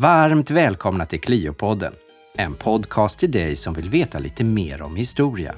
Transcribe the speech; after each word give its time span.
Varmt 0.00 0.50
välkomna 0.50 1.06
till 1.06 1.20
Cliopodden, 1.20 1.92
en 2.36 2.54
podcast 2.54 3.18
till 3.18 3.30
dig 3.30 3.56
som 3.56 3.74
vill 3.74 3.90
veta 3.90 4.18
lite 4.18 4.44
mer 4.44 4.82
om 4.82 4.96
historia. 4.96 5.54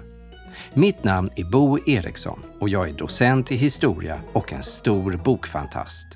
Mitt 0.74 1.04
namn 1.04 1.30
är 1.36 1.45
Bo 1.45 1.79
Eriksson 1.86 2.42
och 2.58 2.68
jag 2.68 2.88
är 2.88 2.92
docent 2.92 3.52
i 3.52 3.56
historia 3.56 4.18
och 4.32 4.52
en 4.52 4.62
stor 4.62 5.20
bokfantast. 5.24 6.06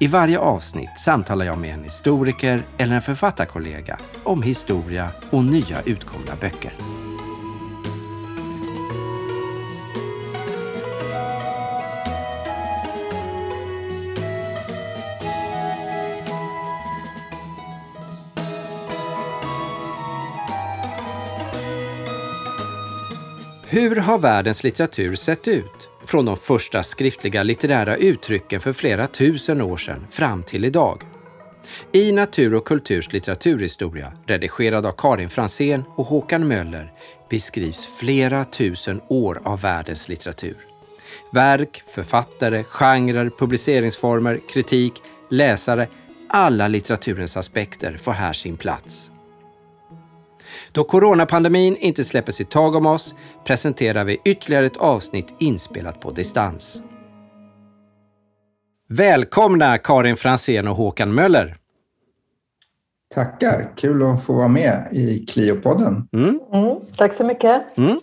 I 0.00 0.06
varje 0.06 0.38
avsnitt 0.38 0.98
samtalar 1.04 1.44
jag 1.44 1.58
med 1.58 1.74
en 1.74 1.84
historiker 1.84 2.62
eller 2.78 2.94
en 2.94 3.02
författarkollega 3.02 3.98
om 4.24 4.42
historia 4.42 5.10
och 5.30 5.44
nya 5.44 5.82
utkomna 5.84 6.32
böcker. 6.40 6.72
Hur 23.72 23.96
har 23.96 24.18
världens 24.18 24.64
litteratur 24.64 25.14
sett 25.14 25.48
ut? 25.48 25.88
Från 26.06 26.24
de 26.24 26.36
första 26.36 26.82
skriftliga 26.82 27.42
litterära 27.42 27.96
uttrycken 27.96 28.60
för 28.60 28.72
flera 28.72 29.06
tusen 29.06 29.60
år 29.60 29.76
sedan 29.76 30.06
fram 30.10 30.42
till 30.42 30.64
idag. 30.64 31.02
I 31.92 32.12
Natur 32.12 32.54
och 32.54 32.66
kulturs 32.66 33.12
litteraturhistoria, 33.12 34.12
redigerad 34.26 34.86
av 34.86 34.92
Karin 34.92 35.28
Fransén 35.28 35.84
och 35.96 36.06
Håkan 36.06 36.48
Möller, 36.48 36.92
beskrivs 37.28 37.88
flera 37.98 38.44
tusen 38.44 39.00
år 39.08 39.40
av 39.44 39.60
världens 39.60 40.08
litteratur. 40.08 40.56
Verk, 41.32 41.82
författare, 41.86 42.64
genrer, 42.64 43.30
publiceringsformer, 43.38 44.40
kritik, 44.48 44.92
läsare, 45.28 45.88
alla 46.28 46.68
litteraturens 46.68 47.36
aspekter 47.36 47.96
får 47.96 48.12
här 48.12 48.32
sin 48.32 48.56
plats. 48.56 49.10
Då 50.72 50.84
coronapandemin 50.84 51.76
inte 51.76 52.04
släpper 52.04 52.32
sitt 52.32 52.50
tag 52.50 52.74
om 52.74 52.86
oss 52.86 53.14
presenterar 53.44 54.04
vi 54.04 54.20
ytterligare 54.24 54.66
ett 54.66 54.76
avsnitt 54.76 55.34
inspelat 55.38 56.00
på 56.00 56.10
distans. 56.10 56.82
Välkomna 58.88 59.78
Karin 59.78 60.16
Fransén 60.16 60.68
och 60.68 60.76
Håkan 60.76 61.14
Möller! 61.14 61.56
Tackar! 63.14 63.72
Kul 63.76 64.02
att 64.02 64.24
få 64.24 64.32
vara 64.32 64.48
med 64.48 64.88
i 64.92 65.26
Cliopodden. 65.26 66.08
Mm. 66.12 66.40
Mm, 66.52 66.76
tack 66.96 67.12
så 67.12 67.24
mycket! 67.24 67.78
Mm. 67.78 67.98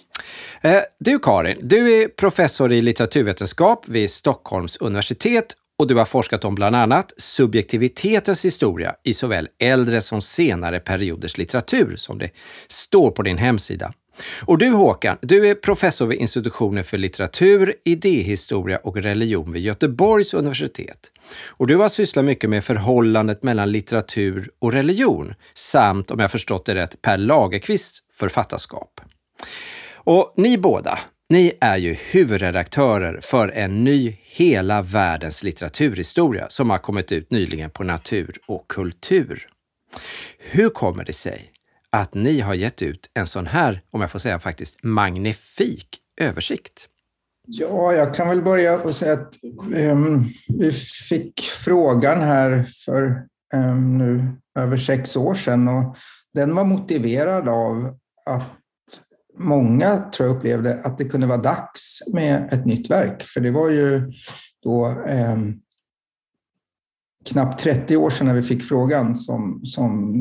Eh, 0.61 0.81
du 0.99 1.19
Karin, 1.19 1.59
du 1.61 2.01
är 2.01 2.07
professor 2.07 2.73
i 2.73 2.81
litteraturvetenskap 2.81 3.87
vid 3.87 4.11
Stockholms 4.11 4.77
universitet 4.77 5.55
och 5.79 5.87
du 5.87 5.95
har 5.95 6.05
forskat 6.05 6.45
om 6.45 6.55
bland 6.55 6.75
annat 6.75 7.13
subjektivitetens 7.17 8.45
historia 8.45 8.95
i 9.03 9.13
såväl 9.13 9.47
äldre 9.59 10.01
som 10.01 10.21
senare 10.21 10.79
perioders 10.79 11.37
litteratur, 11.37 11.95
som 11.95 12.17
det 12.17 12.29
står 12.67 13.11
på 13.11 13.23
din 13.23 13.37
hemsida. 13.37 13.93
Och 14.45 14.57
du 14.57 14.69
Håkan, 14.69 15.17
du 15.21 15.47
är 15.47 15.55
professor 15.55 16.05
vid 16.05 16.19
institutionen 16.19 16.83
för 16.83 16.97
litteratur, 16.97 17.73
idéhistoria 17.85 18.77
och 18.77 18.97
religion 18.97 19.51
vid 19.51 19.63
Göteborgs 19.63 20.33
universitet. 20.33 21.11
Och 21.47 21.67
du 21.67 21.75
har 21.75 21.89
sysslat 21.89 22.25
mycket 22.25 22.49
med 22.49 22.63
förhållandet 22.63 23.43
mellan 23.43 23.71
litteratur 23.71 24.49
och 24.59 24.73
religion 24.73 25.33
samt, 25.53 26.11
om 26.11 26.19
jag 26.19 26.31
förstått 26.31 26.65
det 26.65 26.75
rätt, 26.75 27.01
Per 27.01 27.17
Lagerkvists 27.17 27.99
författarskap. 28.13 29.01
Och 29.93 30.33
ni 30.37 30.57
båda, 30.57 30.99
ni 31.29 31.57
är 31.61 31.77
ju 31.77 31.93
huvudredaktörer 31.93 33.19
för 33.21 33.47
en 33.47 33.83
ny 33.83 34.17
Hela 34.23 34.81
världens 34.81 35.43
litteraturhistoria 35.43 36.45
som 36.49 36.69
har 36.69 36.77
kommit 36.77 37.11
ut 37.11 37.31
nyligen 37.31 37.69
på 37.69 37.83
Natur 37.83 38.37
och 38.47 38.67
kultur. 38.67 39.47
Hur 40.39 40.69
kommer 40.69 41.05
det 41.05 41.13
sig 41.13 41.51
att 41.89 42.13
ni 42.13 42.39
har 42.39 42.53
gett 42.53 42.81
ut 42.81 43.09
en 43.13 43.27
sån 43.27 43.47
här, 43.47 43.81
om 43.91 44.01
jag 44.01 44.11
får 44.11 44.19
säga 44.19 44.39
faktiskt, 44.39 44.83
magnifik 44.83 45.99
översikt? 46.21 46.87
Ja, 47.47 47.93
jag 47.93 48.15
kan 48.15 48.29
väl 48.29 48.41
börja 48.41 48.81
och 48.81 48.95
säga 48.95 49.13
att 49.13 49.33
um, 49.75 50.25
vi 50.47 50.71
fick 51.09 51.41
frågan 51.41 52.21
här 52.21 52.65
för 52.85 53.25
um, 53.53 53.91
nu 53.91 54.27
över 54.59 54.77
sex 54.77 55.15
år 55.15 55.35
sedan 55.35 55.67
och 55.67 55.97
den 56.33 56.55
var 56.55 56.63
motiverad 56.63 57.49
av 57.49 57.97
att 58.25 58.43
många 59.37 59.97
tror 59.97 60.29
jag 60.29 60.37
upplevde 60.37 60.81
att 60.83 60.97
det 60.97 61.05
kunde 61.05 61.27
vara 61.27 61.41
dags 61.41 61.99
med 62.13 62.53
ett 62.53 62.65
nytt 62.65 62.89
verk. 62.89 63.23
För 63.23 63.41
det 63.41 63.51
var 63.51 63.69
ju 63.69 64.11
då 64.63 65.03
eh, 65.07 65.37
knappt 67.25 67.59
30 67.59 67.97
år 67.97 68.09
sedan 68.09 68.27
när 68.27 68.33
vi 68.33 68.41
fick 68.41 68.63
frågan 68.63 69.15
som, 69.15 69.61
som 69.65 70.13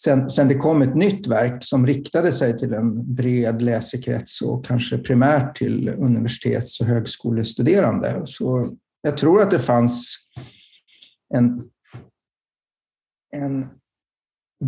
sen, 0.00 0.30
sen 0.30 0.48
det 0.48 0.54
kom 0.54 0.82
ett 0.82 0.94
nytt 0.94 1.26
verk 1.26 1.64
som 1.64 1.86
riktade 1.86 2.32
sig 2.32 2.58
till 2.58 2.72
en 2.72 3.14
bred 3.14 3.62
läsekrets 3.62 4.40
och 4.40 4.64
kanske 4.64 4.98
primärt 4.98 5.56
till 5.56 5.88
universitets 5.88 6.80
och 6.80 6.86
högskolestuderande. 6.86 8.22
Så 8.24 8.76
jag 9.02 9.16
tror 9.16 9.42
att 9.42 9.50
det 9.50 9.58
fanns 9.58 10.16
en, 11.34 11.62
en 13.36 13.68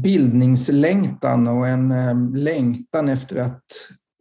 bildningslängtan 0.03 1.49
och 1.49 1.69
en 1.69 1.93
eh, 1.93 2.35
längtan 2.35 3.09
efter 3.09 3.37
att 3.37 3.63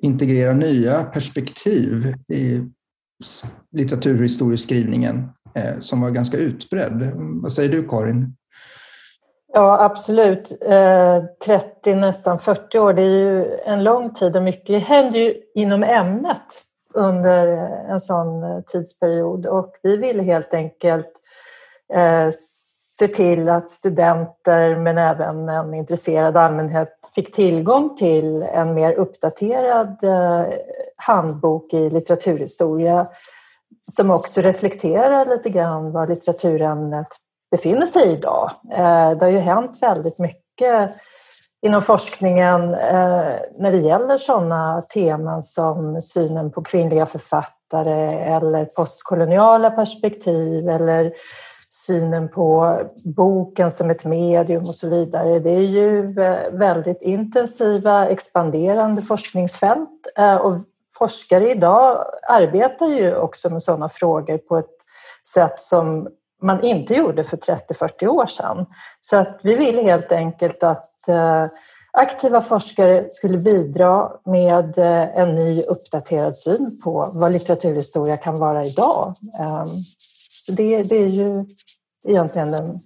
integrera 0.01 0.53
nya 0.53 1.03
perspektiv 1.03 2.13
i 2.29 2.61
litteraturhistorieskrivningen 3.71 5.29
eh, 5.55 5.79
som 5.79 6.01
var 6.01 6.09
ganska 6.09 6.37
utbredd. 6.37 7.11
Vad 7.15 7.51
säger 7.51 7.69
du 7.69 7.87
Karin? 7.87 8.35
Ja, 9.53 9.83
absolut. 9.83 10.57
Eh, 10.61 11.23
30, 11.45 11.95
nästan 11.95 12.39
40 12.39 12.79
år, 12.79 12.93
det 12.93 13.01
är 13.01 13.05
ju 13.05 13.57
en 13.65 13.83
lång 13.83 14.13
tid 14.13 14.35
och 14.35 14.43
mycket 14.43 14.83
händer 14.83 15.19
ju 15.19 15.33
inom 15.55 15.83
ämnet 15.83 16.45
under 16.93 17.47
en 17.91 17.99
sån 17.99 18.63
tidsperiod 18.67 19.45
och 19.45 19.71
vi 19.83 19.97
ville 19.97 20.23
helt 20.23 20.53
enkelt 20.53 21.11
se 22.99 23.07
till 23.07 23.49
att 23.49 23.69
studenter 23.69 24.75
men 24.75 24.97
även 24.97 25.49
en 25.49 25.73
intresserad 25.73 26.37
allmänhet 26.37 26.89
fick 27.15 27.31
tillgång 27.31 27.95
till 27.95 28.43
en 28.43 28.73
mer 28.73 28.93
uppdaterad 28.93 30.03
eh, 30.03 30.53
handbok 30.97 31.73
i 31.73 31.89
litteraturhistoria 31.89 33.07
som 33.91 34.11
också 34.11 34.41
reflekterar 34.41 35.25
lite 35.25 35.49
grann 35.49 35.91
var 35.91 36.07
litteraturämnet 36.07 37.07
befinner 37.51 37.85
sig 37.85 38.11
idag. 38.11 38.51
Eh, 38.71 39.11
det 39.11 39.25
har 39.25 39.31
ju 39.31 39.37
hänt 39.37 39.77
väldigt 39.81 40.19
mycket 40.19 40.91
inom 41.65 41.81
forskningen 41.81 42.73
eh, 42.73 43.35
när 43.59 43.71
det 43.71 43.77
gäller 43.77 44.17
sådana 44.17 44.81
teman 44.81 45.41
som 45.41 46.01
synen 46.01 46.51
på 46.51 46.61
kvinnliga 46.61 47.05
författare 47.05 48.35
eller 48.35 48.65
postkoloniala 48.65 49.71
perspektiv 49.71 50.69
eller 50.69 51.13
synen 51.85 52.29
på 52.29 52.79
boken 53.03 53.71
som 53.71 53.89
ett 53.89 54.05
medium 54.05 54.61
och 54.61 54.75
så 54.75 54.89
vidare. 54.89 55.39
Det 55.39 55.49
är 55.49 55.61
ju 55.61 56.19
eh, 56.21 56.51
väldigt 56.51 57.01
intensiva, 57.01 58.09
expanderande 58.09 59.01
forskningsfält 59.01 59.89
eh, 60.17 60.35
och 60.35 60.57
forskare 60.97 61.51
idag 61.51 62.05
arbetar 62.29 62.87
ju 62.87 63.15
också 63.15 63.49
med 63.49 63.63
sådana 63.63 63.89
frågor 63.89 64.37
på 64.37 64.57
ett 64.57 64.75
sätt 65.33 65.59
som 65.59 66.07
man 66.41 66.63
inte 66.65 66.93
gjorde 66.93 67.23
för 67.23 67.37
30-40 67.37 68.07
år 68.07 68.25
sedan. 68.25 68.65
Så 69.01 69.17
att 69.17 69.39
vi 69.43 69.55
ville 69.55 69.81
helt 69.81 70.11
enkelt 70.11 70.63
att 70.63 71.07
eh, 71.07 71.45
aktiva 71.91 72.41
forskare 72.41 73.05
skulle 73.09 73.37
bidra 73.37 74.11
med 74.25 74.77
en 75.15 75.35
ny 75.35 75.61
uppdaterad 75.61 76.37
syn 76.37 76.79
på 76.83 77.11
vad 77.13 77.31
litteraturhistoria 77.31 78.17
kan 78.17 78.39
vara 78.39 78.65
idag. 78.65 79.15
Ehm, 79.39 79.67
så 80.45 80.51
det, 80.51 80.83
det 80.83 80.95
är 80.95 81.07
ju 81.07 81.45
egentligen 82.05 82.51
den 82.51 82.79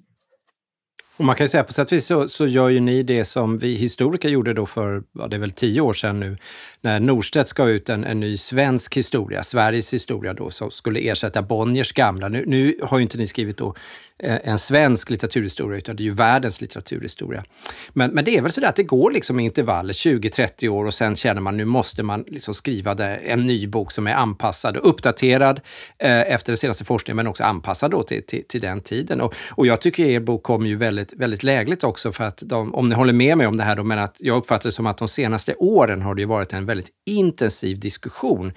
och 1.20 1.26
man 1.26 1.36
kan 1.36 1.46
ju 1.46 1.50
säga 1.50 1.64
på 1.64 1.74
sätt 1.74 1.88
och 1.88 1.94
vis 1.94 2.06
så, 2.06 2.28
så 2.28 2.48
gör 2.48 2.70
ju 2.70 2.80
ni 2.80 3.04
det 3.04 3.26
som 3.26 3.58
vi 3.58 3.76
historiker 3.76 4.30
gjorde 4.30 4.54
då 4.54 4.66
för, 4.66 5.04
ja, 5.12 5.28
det 5.28 5.36
är 5.36 5.40
väl 5.40 5.52
tio 5.52 5.82
år 5.82 5.94
sedan 5.94 6.20
nu, 6.20 6.38
när 6.82 7.00
Norstedt 7.00 7.50
ska 7.50 7.70
ut 7.70 7.90
en, 7.90 8.04
en 8.04 8.20
ny 8.20 8.38
svensk 8.38 8.98
historia, 8.98 9.44
Sveriges 9.44 9.94
historia 9.94 10.34
då, 10.34 10.52
som 10.52 10.72
skulle 10.72 11.00
ersätta 11.00 11.42
Bonniers 11.42 11.92
gamla. 11.92 12.30
Nu, 12.30 12.44
nu 12.48 12.80
har 12.84 12.98
ju 12.98 13.02
inte 13.02 13.18
ni 13.18 13.28
skrivit 13.28 13.58
då 13.58 13.76
eh, 14.20 14.38
en 14.44 14.60
svensk 14.60 15.10
litteraturhistoria, 15.10 15.78
utan 15.78 15.96
det 15.96 16.04
är 16.04 16.06
ju 16.06 16.14
världens 16.14 16.62
litteraturhistoria. 16.62 17.44
Men, 17.90 18.12
men 18.12 18.26
det 18.26 18.38
är 18.38 18.42
väl 18.42 18.52
så 18.52 18.66
att 18.66 18.76
det 18.76 18.84
går 18.84 19.12
liksom 19.12 19.40
i 19.40 19.44
intervaller, 19.44 19.94
20-30 19.94 20.68
år 20.68 20.86
och 20.86 20.94
sen 20.94 21.16
känner 21.16 21.42
man 21.42 21.58
nu 21.58 21.66
måste 21.66 22.04
man 22.04 22.24
liksom 22.28 22.54
skriva 22.54 22.96
det, 22.96 23.16
en 23.16 23.48
ny 23.48 23.68
bok 23.68 23.92
som 23.92 24.08
är 24.08 24.14
anpassad 24.14 24.78
och 24.78 24.90
uppdaterad 24.90 25.62
eh, 25.98 26.20
efter 26.20 26.52
den 26.52 26.58
senaste 26.58 26.86
forskningen, 26.86 27.16
men 27.16 27.28
också 27.28 27.44
anpassad 27.44 27.92
då 27.92 28.04
till, 28.04 28.24
till, 28.24 28.44
till 28.48 28.62
den 28.62 28.82
tiden. 28.82 29.22
Och, 29.22 29.36
och 29.50 29.68
jag 29.68 29.82
tycker 29.82 30.06
er 30.06 30.20
bok 30.20 30.44
kom 30.44 30.66
ju 30.66 30.76
väldigt 30.76 31.09
väldigt, 31.10 31.22
väldigt 31.22 31.44
lägligt 31.44 31.84
också 31.84 32.12
för 32.12 32.24
att 32.24 32.44
de, 32.46 32.76
om 32.76 32.90
ni 32.90 32.96
håller 32.96 33.14
med 33.14 33.38
mig 33.38 33.48
om 33.48 33.58
det 33.58 33.64
här 33.64 33.76
då, 33.76 33.84
men 33.84 34.00
att 34.00 34.16
jag 34.20 34.38
uppfattar 34.38 34.70
det 34.70 34.74
som 34.74 34.88
att 34.88 34.98
de 34.98 35.08
senaste 35.08 35.56
åren 35.56 36.02
har 36.02 36.16
det 36.16 36.22
ju 36.22 36.28
varit 36.28 36.54
en 36.54 36.66
väldigt 36.66 36.90
intensiv 37.06 37.80
diskussion 37.80 38.54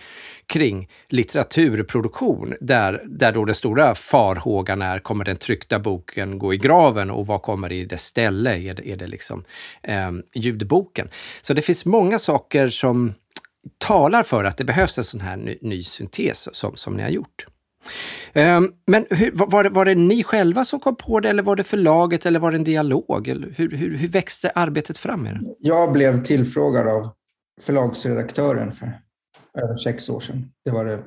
kring 0.46 0.88
litteraturproduktion 1.08 2.54
där, 2.60 3.02
där 3.04 3.32
då 3.32 3.44
den 3.44 3.54
stora 3.54 3.94
farhågan 3.94 4.82
är, 4.82 4.98
kommer 4.98 5.24
den 5.24 5.36
tryckta 5.36 5.78
boken 5.78 6.38
gå 6.38 6.54
i 6.54 6.56
graven 6.56 7.10
och 7.10 7.26
vad 7.26 7.42
kommer 7.42 7.72
i 7.72 7.84
dess 7.84 8.04
ställe? 8.04 8.58
Är 8.58 8.74
det, 8.74 8.88
är 8.88 8.96
det 8.96 9.06
liksom 9.06 9.44
eh, 9.82 10.10
ljudboken? 10.34 11.08
Så 11.42 11.54
det 11.54 11.62
finns 11.62 11.84
många 11.84 12.18
saker 12.18 12.68
som 12.68 13.14
talar 13.78 14.22
för 14.22 14.44
att 14.44 14.56
det 14.56 14.64
behövs 14.64 14.98
en 14.98 15.04
sån 15.04 15.20
här 15.20 15.36
ny, 15.36 15.58
ny 15.60 15.82
syntes 15.82 16.48
som, 16.52 16.76
som 16.76 16.94
ni 16.94 17.02
har 17.02 17.10
gjort. 17.10 17.46
Ehm, 18.32 18.72
men 18.86 19.06
hur, 19.10 19.30
var, 19.32 19.64
det, 19.64 19.70
var 19.70 19.84
det 19.84 19.94
ni 19.94 20.22
själva 20.22 20.64
som 20.64 20.80
kom 20.80 20.96
på 20.96 21.20
det 21.20 21.30
eller 21.30 21.42
var 21.42 21.56
det 21.56 21.64
förlaget 21.64 22.26
eller 22.26 22.40
var 22.40 22.50
det 22.50 22.58
en 22.58 22.64
dialog? 22.64 23.28
Hur, 23.28 23.54
hur, 23.56 23.96
hur 23.96 24.08
växte 24.08 24.50
arbetet 24.54 24.98
fram? 24.98 25.26
Er? 25.26 25.40
Jag 25.58 25.92
blev 25.92 26.24
tillfrågad 26.24 26.88
av 26.88 27.10
förlagsredaktören 27.60 28.72
för 28.72 28.92
över 29.58 29.74
sex 29.74 30.08
år 30.08 30.20
sedan. 30.20 30.50
Det 30.64 30.70
var 30.70 30.84
det, 30.84 30.98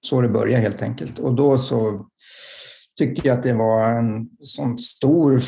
så 0.00 0.20
det 0.20 0.28
började 0.28 0.62
helt 0.62 0.82
enkelt. 0.82 1.18
Och 1.18 1.34
då 1.34 1.58
så 1.58 2.06
tyckte 2.98 3.28
jag 3.28 3.36
att 3.36 3.42
det 3.42 3.52
var 3.52 3.92
en 3.92 4.28
sån 4.40 4.78
stor, 4.78 5.42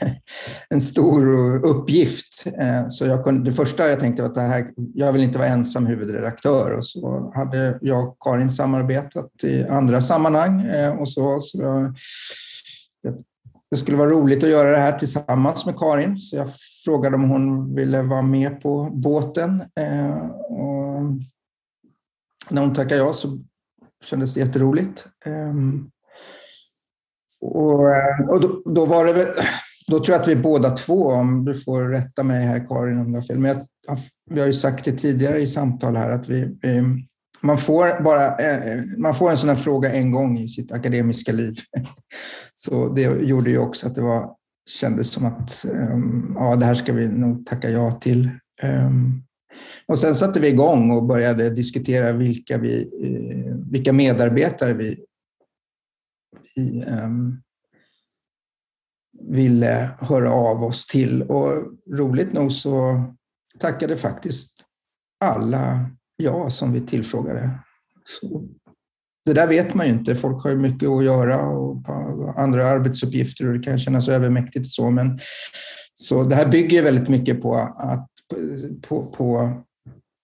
en 0.68 0.80
stor 0.80 1.26
uppgift. 1.66 2.46
Eh, 2.58 2.84
så 2.88 3.06
jag 3.06 3.24
kunde, 3.24 3.50
det 3.50 3.56
första 3.56 3.88
jag 3.88 4.00
tänkte 4.00 4.22
var 4.22 4.28
att 4.28 4.34
det 4.34 4.40
här, 4.40 4.70
jag 4.94 5.12
vill 5.12 5.22
inte 5.22 5.38
vara 5.38 5.48
ensam 5.48 5.86
huvudredaktör. 5.86 6.70
Och 6.70 6.86
så 6.86 7.32
hade 7.34 7.78
jag 7.80 8.08
och 8.08 8.16
Karin 8.20 8.50
samarbetat 8.50 9.30
i 9.42 9.64
andra 9.64 10.00
sammanhang. 10.00 10.60
Eh, 10.60 11.00
och 11.00 11.08
så, 11.08 11.40
så 11.40 11.62
jag, 11.62 11.94
det 13.70 13.76
skulle 13.76 13.98
vara 13.98 14.10
roligt 14.10 14.44
att 14.44 14.50
göra 14.50 14.70
det 14.70 14.78
här 14.78 14.98
tillsammans 14.98 15.66
med 15.66 15.76
Karin, 15.76 16.18
så 16.18 16.36
jag 16.36 16.48
frågade 16.84 17.16
om 17.16 17.30
hon 17.30 17.74
ville 17.74 18.02
vara 18.02 18.22
med 18.22 18.60
på 18.60 18.90
båten. 18.92 19.60
Eh, 19.76 20.26
och 20.30 21.02
när 22.50 22.62
hon 22.62 22.74
tackade 22.74 23.00
ja 23.00 23.12
så 23.12 23.38
kändes 24.04 24.34
det 24.34 24.40
jätteroligt. 24.40 25.06
Ehm, 25.24 25.90
och, 27.42 27.80
och 28.28 28.40
då, 28.40 28.62
då, 28.64 28.86
var 28.86 29.04
det 29.04 29.12
väl, 29.12 29.26
då 29.88 29.98
tror 29.98 30.14
jag 30.14 30.20
att 30.20 30.28
vi 30.28 30.36
båda 30.36 30.70
två, 30.70 31.06
om 31.06 31.44
du 31.44 31.54
får 31.54 31.82
rätta 31.82 32.22
mig 32.22 32.46
här 32.46 32.66
Karin 32.66 32.98
om 32.98 33.14
jag 33.14 33.20
har 33.20 33.26
fel, 33.26 33.38
men 33.38 33.56
jag, 33.86 33.98
vi 34.30 34.40
har 34.40 34.46
ju 34.46 34.52
sagt 34.52 34.84
det 34.84 34.92
tidigare 34.92 35.40
i 35.40 35.46
samtal 35.46 35.96
här 35.96 36.10
att 36.10 36.28
vi, 36.28 36.56
man 37.42 37.58
får, 37.58 38.02
bara, 38.02 38.36
eh, 38.36 38.82
man 38.98 39.14
får 39.14 39.30
en 39.30 39.36
sån 39.36 39.48
här 39.48 39.56
fråga 39.56 39.92
en 39.92 40.10
gång 40.10 40.38
i 40.38 40.48
sitt 40.48 40.72
akademiska 40.72 41.32
liv. 41.32 41.54
Så 42.54 42.88
det 42.88 43.02
gjorde 43.02 43.50
ju 43.50 43.58
också 43.58 43.86
att 43.86 43.94
det 43.94 44.00
var, 44.00 44.30
kändes 44.70 45.10
som 45.10 45.26
att 45.26 45.64
ehm, 45.64 46.32
ja, 46.38 46.56
det 46.56 46.64
här 46.64 46.74
ska 46.74 46.92
vi 46.92 47.08
nog 47.08 47.46
tacka 47.46 47.70
ja 47.70 47.92
till. 47.92 48.30
Ehm, 48.62 49.22
och 49.86 49.98
sen 49.98 50.14
satte 50.14 50.40
vi 50.40 50.48
igång 50.48 50.90
och 50.90 51.04
började 51.04 51.50
diskutera 51.50 52.12
vilka, 52.12 52.58
vi, 52.58 52.82
eh, 53.02 53.54
vilka 53.70 53.92
medarbetare 53.92 54.72
vi 54.72 55.04
vi 56.56 56.84
ehm, 56.88 57.42
ville 59.20 59.90
höra 60.00 60.32
av 60.32 60.64
oss 60.64 60.86
till. 60.86 61.22
Och 61.22 61.64
roligt 61.98 62.32
nog 62.32 62.52
så 62.52 63.04
tackade 63.58 63.96
faktiskt 63.96 64.64
alla 65.20 65.90
ja 66.16 66.50
som 66.50 66.72
vi 66.72 66.80
tillfrågade. 66.80 67.50
Så 68.04 68.48
det 69.24 69.32
där 69.32 69.46
vet 69.46 69.74
man 69.74 69.86
ju 69.86 69.92
inte. 69.92 70.14
Folk 70.14 70.42
har 70.42 70.50
ju 70.50 70.56
mycket 70.56 70.88
att 70.88 71.04
göra 71.04 71.48
och 71.48 71.82
andra 72.36 72.66
arbetsuppgifter 72.66 73.46
och 73.48 73.58
det 73.58 73.64
kan 73.64 73.78
kännas 73.78 74.08
övermäktigt 74.08 74.66
och 74.66 74.72
så. 74.72 74.90
Men, 74.90 75.18
så 75.94 76.24
det 76.24 76.36
här 76.36 76.48
bygger 76.48 76.82
väldigt 76.82 77.08
mycket 77.08 77.42
på 77.42 77.54
att, 77.76 78.08
på, 78.88 79.06
på 79.06 79.62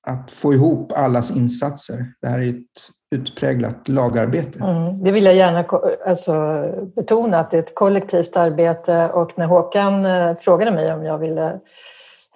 att 0.07 0.31
få 0.31 0.55
ihop 0.55 0.93
allas 0.93 1.31
insatser. 1.31 2.15
Det 2.21 2.29
här 2.29 2.39
är 2.39 2.49
ett 2.49 2.91
utpräglat 3.11 3.89
lagarbete. 3.89 4.59
Mm, 4.59 5.05
det 5.05 5.11
vill 5.11 5.25
jag 5.25 5.35
gärna 5.35 5.65
alltså, 6.07 6.65
betona, 6.97 7.41
att 7.41 7.51
det 7.51 7.57
är 7.57 7.63
ett 7.63 7.75
kollektivt 7.75 8.37
arbete 8.37 9.11
och 9.13 9.33
när 9.37 9.47
Håkan 9.47 10.05
eh, 10.05 10.35
frågade 10.35 10.71
mig 10.71 10.93
om 10.93 11.05
jag 11.05 11.19
ville 11.19 11.61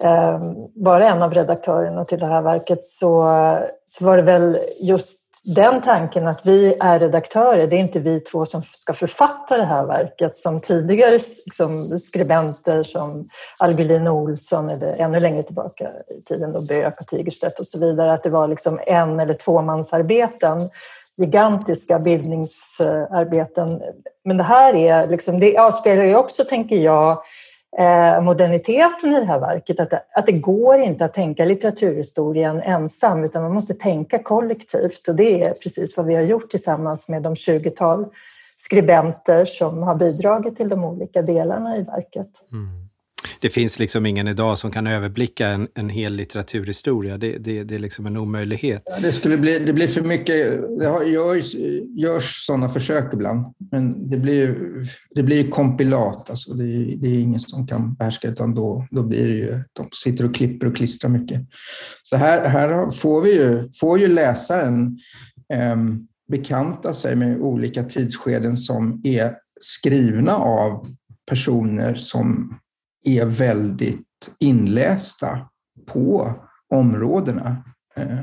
eh, 0.03 0.41
vara 0.75 1.09
en 1.09 1.23
av 1.23 1.33
redaktörerna 1.33 2.05
till 2.05 2.19
det 2.19 2.25
här 2.25 2.41
verket 2.41 2.83
så, 2.83 3.29
eh, 3.29 3.59
så 3.85 4.05
var 4.05 4.17
det 4.17 4.23
väl 4.23 4.57
just 4.81 5.22
den 5.45 5.81
tanken 5.81 6.27
att 6.27 6.45
vi 6.45 6.75
är 6.79 6.99
redaktörer, 6.99 7.67
det 7.67 7.75
är 7.75 7.79
inte 7.79 7.99
vi 7.99 8.19
två 8.19 8.45
som 8.45 8.63
ska 8.63 8.93
författa 8.93 9.57
det 9.57 9.65
här 9.65 9.85
verket 9.85 10.35
som 10.35 10.61
tidigare 10.61 11.11
liksom, 11.45 11.99
skribenter 11.99 12.83
som 12.83 13.27
Algulin 13.57 14.07
Olsson 14.07 14.69
eller 14.69 14.95
ännu 14.95 15.19
längre 15.19 15.43
tillbaka 15.43 15.89
i 16.19 16.21
tiden 16.21 16.53
då 16.53 16.61
Böök 16.61 17.01
och 17.01 17.07
Tigerstedt 17.07 17.59
och 17.59 17.67
så 17.67 17.79
vidare, 17.79 18.13
att 18.13 18.23
det 18.23 18.29
var 18.29 18.47
liksom 18.47 18.79
en 18.87 19.19
eller 19.19 19.33
tvåmansarbeten, 19.33 20.69
gigantiska 21.17 21.99
bildningsarbeten. 21.99 23.81
Men 24.25 24.37
det 24.37 24.43
här 24.43 24.75
är 24.75 25.07
liksom, 25.07 25.39
det 25.39 25.57
avspeglar 25.57 26.05
ju 26.05 26.15
också, 26.15 26.43
tänker 26.43 26.75
jag, 26.75 27.23
Eh, 27.79 28.21
moderniteten 28.21 29.11
i 29.11 29.19
det 29.19 29.25
här 29.25 29.39
verket. 29.39 29.79
Att 29.79 29.89
det, 29.89 30.03
att 30.15 30.25
det 30.25 30.31
går 30.31 30.79
inte 30.79 31.05
att 31.05 31.13
tänka 31.13 31.45
litteraturhistorien 31.45 32.61
ensam 32.61 33.23
utan 33.23 33.43
man 33.43 33.53
måste 33.53 33.73
tänka 33.73 34.23
kollektivt 34.23 35.07
och 35.07 35.15
det 35.15 35.43
är 35.43 35.53
precis 35.53 35.97
vad 35.97 36.05
vi 36.05 36.15
har 36.15 36.21
gjort 36.21 36.49
tillsammans 36.49 37.09
med 37.09 37.21
de 37.21 37.33
20-tal 37.33 38.05
skribenter 38.57 39.45
som 39.45 39.83
har 39.83 39.95
bidragit 39.95 40.55
till 40.55 40.69
de 40.69 40.83
olika 40.83 41.21
delarna 41.21 41.77
i 41.77 41.81
verket. 41.81 42.29
Mm 42.51 42.82
det 43.43 43.49
finns 43.49 43.79
liksom 43.79 44.05
ingen 44.05 44.27
idag 44.27 44.57
som 44.57 44.71
kan 44.71 44.87
överblicka 44.87 45.47
en, 45.47 45.67
en 45.75 45.89
hel 45.89 46.13
litteraturhistoria. 46.13 47.17
Det, 47.17 47.37
det, 47.37 47.63
det 47.63 47.75
är 47.75 47.79
liksom 47.79 48.05
en 48.05 48.17
omöjlighet. 48.17 48.81
Ja, 48.85 48.95
det, 49.01 49.11
skulle 49.11 49.37
bli, 49.37 49.59
det 49.59 49.73
blir 49.73 49.87
för 49.87 50.01
mycket. 50.01 50.61
Det 50.79 51.09
görs, 51.09 51.55
görs 51.97 52.45
sådana 52.45 52.69
försök 52.69 53.13
ibland, 53.13 53.45
men 53.71 54.09
det 54.09 54.17
blir, 54.17 54.57
det 55.15 55.23
blir 55.23 55.49
kompilat. 55.49 56.29
Alltså 56.29 56.53
det, 56.53 56.95
det 56.95 57.07
är 57.07 57.19
ingen 57.19 57.39
som 57.39 57.67
kan 57.67 57.93
behärska, 57.93 58.27
utan 58.27 58.55
då, 58.55 58.87
då 58.91 59.03
blir 59.03 59.27
det 59.27 59.35
ju, 59.35 59.59
de 59.73 59.89
sitter 60.03 60.25
och 60.25 60.35
klipper 60.35 60.67
och 60.67 60.75
klistrar 60.75 61.09
mycket. 61.09 61.41
Så 62.03 62.17
här, 62.17 62.49
här 62.49 62.91
får, 62.91 63.21
vi 63.21 63.33
ju, 63.33 63.69
får 63.79 63.99
ju 63.99 64.07
läsaren 64.07 64.99
eh, 65.53 65.77
bekanta 66.31 66.93
sig 66.93 67.15
med 67.15 67.41
olika 67.41 67.83
tidsskeden 67.83 68.57
som 68.57 69.01
är 69.03 69.35
skrivna 69.59 70.35
av 70.35 70.87
personer 71.25 71.95
som 71.95 72.59
är 73.03 73.25
väldigt 73.25 74.07
inlästa 74.39 75.39
på 75.85 76.33
områdena. 76.73 77.57
Eh, 77.95 78.17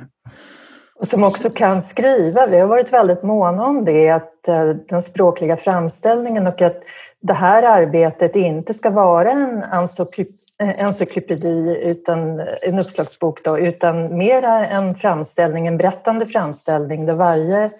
och 0.94 1.06
som 1.06 1.24
också 1.24 1.50
kan 1.50 1.82
skriva. 1.82 2.46
Vi 2.46 2.58
har 2.58 2.66
varit 2.66 2.92
väldigt 2.92 3.22
måna 3.22 3.64
om 3.64 3.84
det, 3.84 4.10
att 4.10 4.48
eh, 4.48 4.68
den 4.68 5.02
språkliga 5.02 5.56
framställningen 5.56 6.46
och 6.46 6.62
att 6.62 6.82
det 7.20 7.34
här 7.34 7.62
arbetet 7.62 8.36
inte 8.36 8.74
ska 8.74 8.90
vara 8.90 9.30
en 9.30 9.62
eh, 10.62 10.84
encyklopedi, 10.84 11.80
utan 11.82 12.40
en 12.40 12.78
uppslagsbok, 12.78 13.44
då, 13.44 13.58
utan 13.58 14.18
mera 14.18 14.66
en 14.66 14.94
framställning, 14.94 15.66
en 15.66 15.78
berättande 15.78 16.26
framställning 16.26 17.06
där 17.06 17.14
varje 17.14 17.70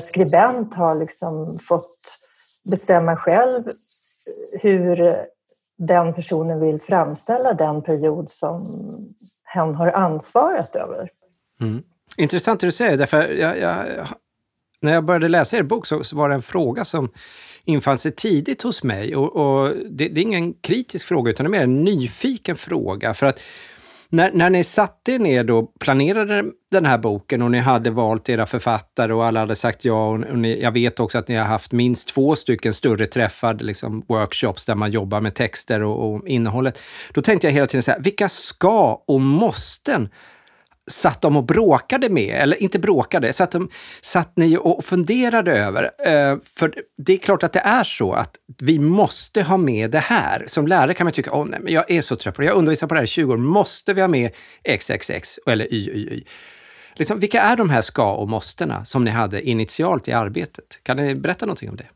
skribent 0.00 0.74
har 0.74 0.94
liksom 0.94 1.58
fått 1.68 2.18
bestämma 2.70 3.16
själv 3.16 3.62
hur 4.60 5.16
den 5.78 6.14
personen 6.14 6.60
vill 6.60 6.80
framställa 6.80 7.54
den 7.54 7.82
period 7.82 8.28
som 8.28 8.64
hen 9.44 9.74
har 9.74 9.92
ansvaret 9.92 10.76
över. 10.76 11.08
Mm. 11.60 11.82
Intressant 12.16 12.60
det 12.60 12.66
du 12.66 12.72
säger, 12.72 12.96
därför 12.96 13.28
jag, 13.28 13.58
jag, 13.58 13.86
när 14.80 14.92
jag 14.92 15.04
började 15.04 15.28
läsa 15.28 15.56
er 15.56 15.62
bok 15.62 15.86
så, 15.86 16.04
så, 16.04 16.16
var 16.16 16.28
det 16.28 16.34
en 16.34 16.42
fråga 16.42 16.84
som 16.84 17.12
infann 17.64 17.98
sig 17.98 18.12
tidigt 18.12 18.62
hos 18.62 18.82
mig. 18.82 19.16
Och, 19.16 19.36
och 19.36 19.76
det, 19.90 20.08
det, 20.08 20.20
är 20.20 20.22
ingen 20.22 20.54
kritisk 20.54 21.06
fråga, 21.06 21.30
utan 21.30 21.44
det 21.44 21.48
är 21.48 21.50
mer 21.50 21.62
en 21.62 21.84
nyfiken 21.84 22.56
fråga. 22.56 23.14
För 23.14 23.26
att 23.26 23.40
när, 24.08 24.30
när 24.32 24.50
ni 24.50 24.64
satte 24.64 25.12
er 25.12 25.18
ner 25.18 25.44
då, 25.44 25.62
planerade 25.62 26.44
den 26.70 26.86
här 26.86 26.98
boken 26.98 27.42
och 27.42 27.50
ni 27.50 27.58
hade 27.58 27.90
valt 27.90 28.28
era 28.28 28.46
författare 28.46 29.12
och 29.12 29.24
alla 29.24 29.40
hade 29.40 29.56
sagt 29.56 29.84
ja. 29.84 30.08
Och, 30.08 30.24
och 30.24 30.38
ni, 30.38 30.62
jag 30.62 30.72
vet 30.72 31.00
också 31.00 31.18
att 31.18 31.28
ni 31.28 31.34
har 31.34 31.44
haft 31.44 31.72
minst 31.72 32.08
två 32.08 32.36
stycken 32.36 32.74
större 32.74 33.06
träffar, 33.06 33.54
liksom 33.54 34.04
workshops 34.08 34.64
där 34.64 34.74
man 34.74 34.90
jobbar 34.90 35.20
med 35.20 35.34
texter 35.34 35.82
och, 35.82 36.14
och 36.14 36.28
innehållet. 36.28 36.82
Då 37.14 37.22
tänkte 37.22 37.46
jag 37.46 37.52
hela 37.52 37.66
tiden 37.66 37.82
så 37.82 37.90
här, 37.90 38.00
vilka 38.00 38.28
ska 38.28 39.02
och 39.06 39.20
måsten 39.20 40.08
satt 40.90 41.20
de 41.20 41.36
och 41.36 41.44
bråkade 41.44 42.08
med, 42.08 42.42
eller 42.42 42.62
inte 42.62 42.78
bråkade, 42.78 43.32
satt, 43.32 43.50
de, 43.50 43.68
satt 44.00 44.36
ni 44.36 44.56
och 44.60 44.84
funderade 44.84 45.52
över. 45.52 45.82
Eh, 45.84 46.38
för 46.56 46.74
det 46.98 47.12
är 47.12 47.16
klart 47.16 47.42
att 47.42 47.52
det 47.52 47.60
är 47.60 47.84
så 47.84 48.12
att 48.12 48.36
vi 48.58 48.78
måste 48.78 49.42
ha 49.42 49.56
med 49.56 49.90
det 49.90 49.98
här. 49.98 50.44
Som 50.48 50.66
lärare 50.66 50.94
kan 50.94 51.04
man 51.04 51.12
tycka, 51.12 51.32
åh 51.32 51.46
nej, 51.46 51.60
men 51.62 51.72
jag 51.72 51.90
är 51.90 52.00
så 52.00 52.16
trött 52.16 52.34
på 52.34 52.40
det, 52.40 52.46
jag 52.46 52.52
har 52.52 52.58
undervisat 52.58 52.88
på 52.88 52.94
det 52.94 53.00
här 53.00 53.04
i 53.04 53.08
20 53.08 53.32
år, 53.32 53.36
måste 53.36 53.94
vi 53.94 54.00
ha 54.00 54.08
med 54.08 54.30
XXX 54.78 55.38
eller 55.46 55.74
YYY? 55.74 56.24
Liksom, 56.94 57.20
vilka 57.20 57.42
är 57.42 57.56
de 57.56 57.70
här 57.70 57.80
ska 57.80 58.12
och 58.12 58.28
måstena 58.28 58.84
som 58.84 59.04
ni 59.04 59.10
hade 59.10 59.48
initialt 59.48 60.08
i 60.08 60.12
arbetet? 60.12 60.78
Kan 60.82 60.96
ni 60.96 61.14
berätta 61.14 61.46
någonting 61.46 61.70
om 61.70 61.76
det? 61.76 61.86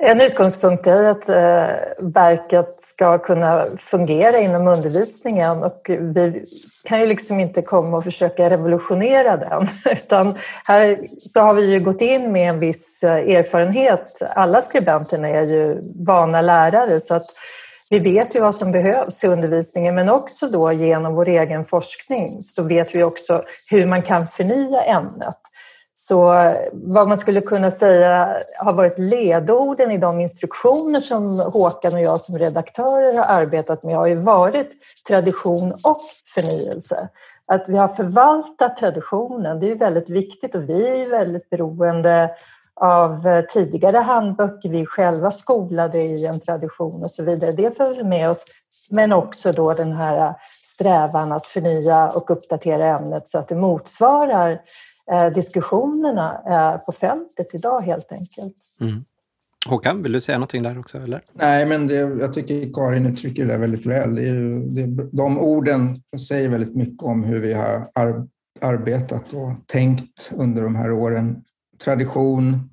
En 0.00 0.20
utgångspunkt 0.20 0.86
är 0.86 1.04
att 1.04 1.28
eh, 1.28 1.76
verket 1.98 2.74
ska 2.80 3.18
kunna 3.18 3.66
fungera 3.76 4.38
inom 4.38 4.68
undervisningen 4.68 5.62
och 5.62 5.80
vi 5.88 6.44
kan 6.84 7.00
ju 7.00 7.06
liksom 7.06 7.40
inte 7.40 7.62
komma 7.62 7.96
och 7.96 8.04
försöka 8.04 8.50
revolutionera 8.50 9.36
den 9.36 9.68
utan 9.92 10.34
här 10.64 10.98
så 11.20 11.40
har 11.40 11.54
vi 11.54 11.70
ju 11.70 11.80
gått 11.80 12.02
in 12.02 12.32
med 12.32 12.50
en 12.50 12.58
viss 12.58 13.02
eh, 13.02 13.36
erfarenhet. 13.36 14.22
Alla 14.34 14.60
skribenterna 14.60 15.28
är 15.28 15.46
ju 15.46 15.78
vana 16.06 16.40
lärare 16.40 17.00
så 17.00 17.14
att 17.14 17.26
vi 17.90 17.98
vet 17.98 18.36
ju 18.36 18.40
vad 18.40 18.54
som 18.54 18.72
behövs 18.72 19.24
i 19.24 19.26
undervisningen 19.26 19.94
men 19.94 20.10
också 20.10 20.48
då 20.48 20.72
genom 20.72 21.14
vår 21.14 21.28
egen 21.28 21.64
forskning 21.64 22.42
så 22.42 22.62
vet 22.62 22.94
vi 22.94 23.02
också 23.02 23.42
hur 23.70 23.86
man 23.86 24.02
kan 24.02 24.26
förnya 24.26 24.84
ämnet. 24.84 25.38
Så 26.08 26.54
vad 26.72 27.08
man 27.08 27.18
skulle 27.18 27.40
kunna 27.40 27.70
säga 27.70 28.36
har 28.58 28.72
varit 28.72 28.98
ledorden 28.98 29.90
i 29.90 29.98
de 29.98 30.20
instruktioner 30.20 31.00
som 31.00 31.38
Håkan 31.40 31.94
och 31.94 32.00
jag 32.00 32.20
som 32.20 32.38
redaktörer 32.38 33.18
har 33.18 33.24
arbetat 33.24 33.82
med 33.82 33.96
har 33.96 34.06
ju 34.06 34.14
varit 34.14 34.68
tradition 35.08 35.72
och 35.82 36.00
förnyelse. 36.34 37.08
Att 37.46 37.68
vi 37.68 37.76
har 37.76 37.88
förvaltat 37.88 38.76
traditionen, 38.76 39.60
det 39.60 39.70
är 39.70 39.78
väldigt 39.78 40.10
viktigt 40.10 40.54
och 40.54 40.68
vi 40.68 41.02
är 41.02 41.10
väldigt 41.10 41.50
beroende 41.50 42.30
av 42.80 43.42
tidigare 43.42 43.98
handböcker, 43.98 44.68
vi 44.68 44.80
är 44.80 44.86
själva 44.86 45.30
skolade 45.30 45.98
i 45.98 46.26
en 46.26 46.40
tradition 46.40 47.02
och 47.02 47.10
så 47.10 47.22
vidare. 47.22 47.52
Det 47.52 47.76
för 47.76 47.94
vi 47.94 48.04
med 48.04 48.30
oss. 48.30 48.44
Men 48.90 49.12
också 49.12 49.52
då 49.52 49.72
den 49.72 49.92
här 49.92 50.34
strävan 50.62 51.32
att 51.32 51.46
förnya 51.46 52.10
och 52.10 52.30
uppdatera 52.30 52.86
ämnet 52.86 53.28
så 53.28 53.38
att 53.38 53.48
det 53.48 53.54
motsvarar 53.54 54.60
diskussionerna 55.34 56.40
eh, 56.46 56.84
på 56.84 56.92
fältet 56.92 57.54
idag 57.54 57.80
helt 57.80 58.12
enkelt. 58.12 58.56
Mm. 58.80 59.04
Håkan, 59.66 60.02
vill 60.02 60.12
du 60.12 60.20
säga 60.20 60.38
någonting 60.38 60.62
där 60.62 60.78
också? 60.78 60.98
Eller? 60.98 61.22
Nej, 61.32 61.66
men 61.66 61.86
det, 61.86 61.94
jag 61.94 62.32
tycker 62.32 62.74
Karin 62.74 63.06
uttrycker 63.06 63.46
det 63.46 63.56
väldigt 63.56 63.86
väl. 63.86 64.14
Det 64.14 64.28
är, 64.28 64.40
det, 64.74 65.08
de 65.12 65.38
orden 65.38 66.02
säger 66.28 66.48
väldigt 66.48 66.76
mycket 66.76 67.02
om 67.02 67.24
hur 67.24 67.40
vi 67.40 67.52
har 67.52 67.90
ar, 67.94 68.26
arbetat 68.60 69.32
och 69.32 69.52
tänkt 69.66 70.30
under 70.34 70.62
de 70.62 70.76
här 70.76 70.92
åren. 70.92 71.42
Tradition 71.84 72.70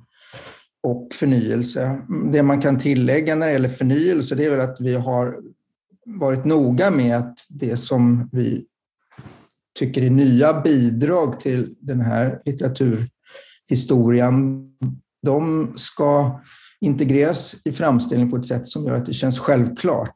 och 0.83 1.07
förnyelse. 1.13 2.01
Det 2.31 2.43
man 2.43 2.61
kan 2.61 2.79
tillägga 2.79 3.35
när 3.35 3.47
det 3.47 3.53
gäller 3.53 3.69
förnyelse 3.69 4.35
det 4.35 4.45
är 4.45 4.49
väl 4.49 4.69
att 4.69 4.81
vi 4.81 4.95
har 4.95 5.35
varit 6.05 6.45
noga 6.45 6.91
med 6.91 7.17
att 7.17 7.37
det 7.49 7.77
som 7.77 8.29
vi 8.31 8.65
tycker 9.79 10.01
är 10.01 10.09
nya 10.09 10.61
bidrag 10.61 11.39
till 11.39 11.75
den 11.79 12.01
här 12.01 12.41
litteraturhistorien, 12.45 14.65
de 15.25 15.73
ska 15.75 16.41
integreras 16.81 17.55
i 17.65 17.71
framställningen 17.71 18.31
på 18.31 18.37
ett 18.37 18.45
sätt 18.45 18.67
som 18.67 18.85
gör 18.85 18.95
att 18.95 19.05
det 19.05 19.13
känns 19.13 19.39
självklart. 19.39 20.15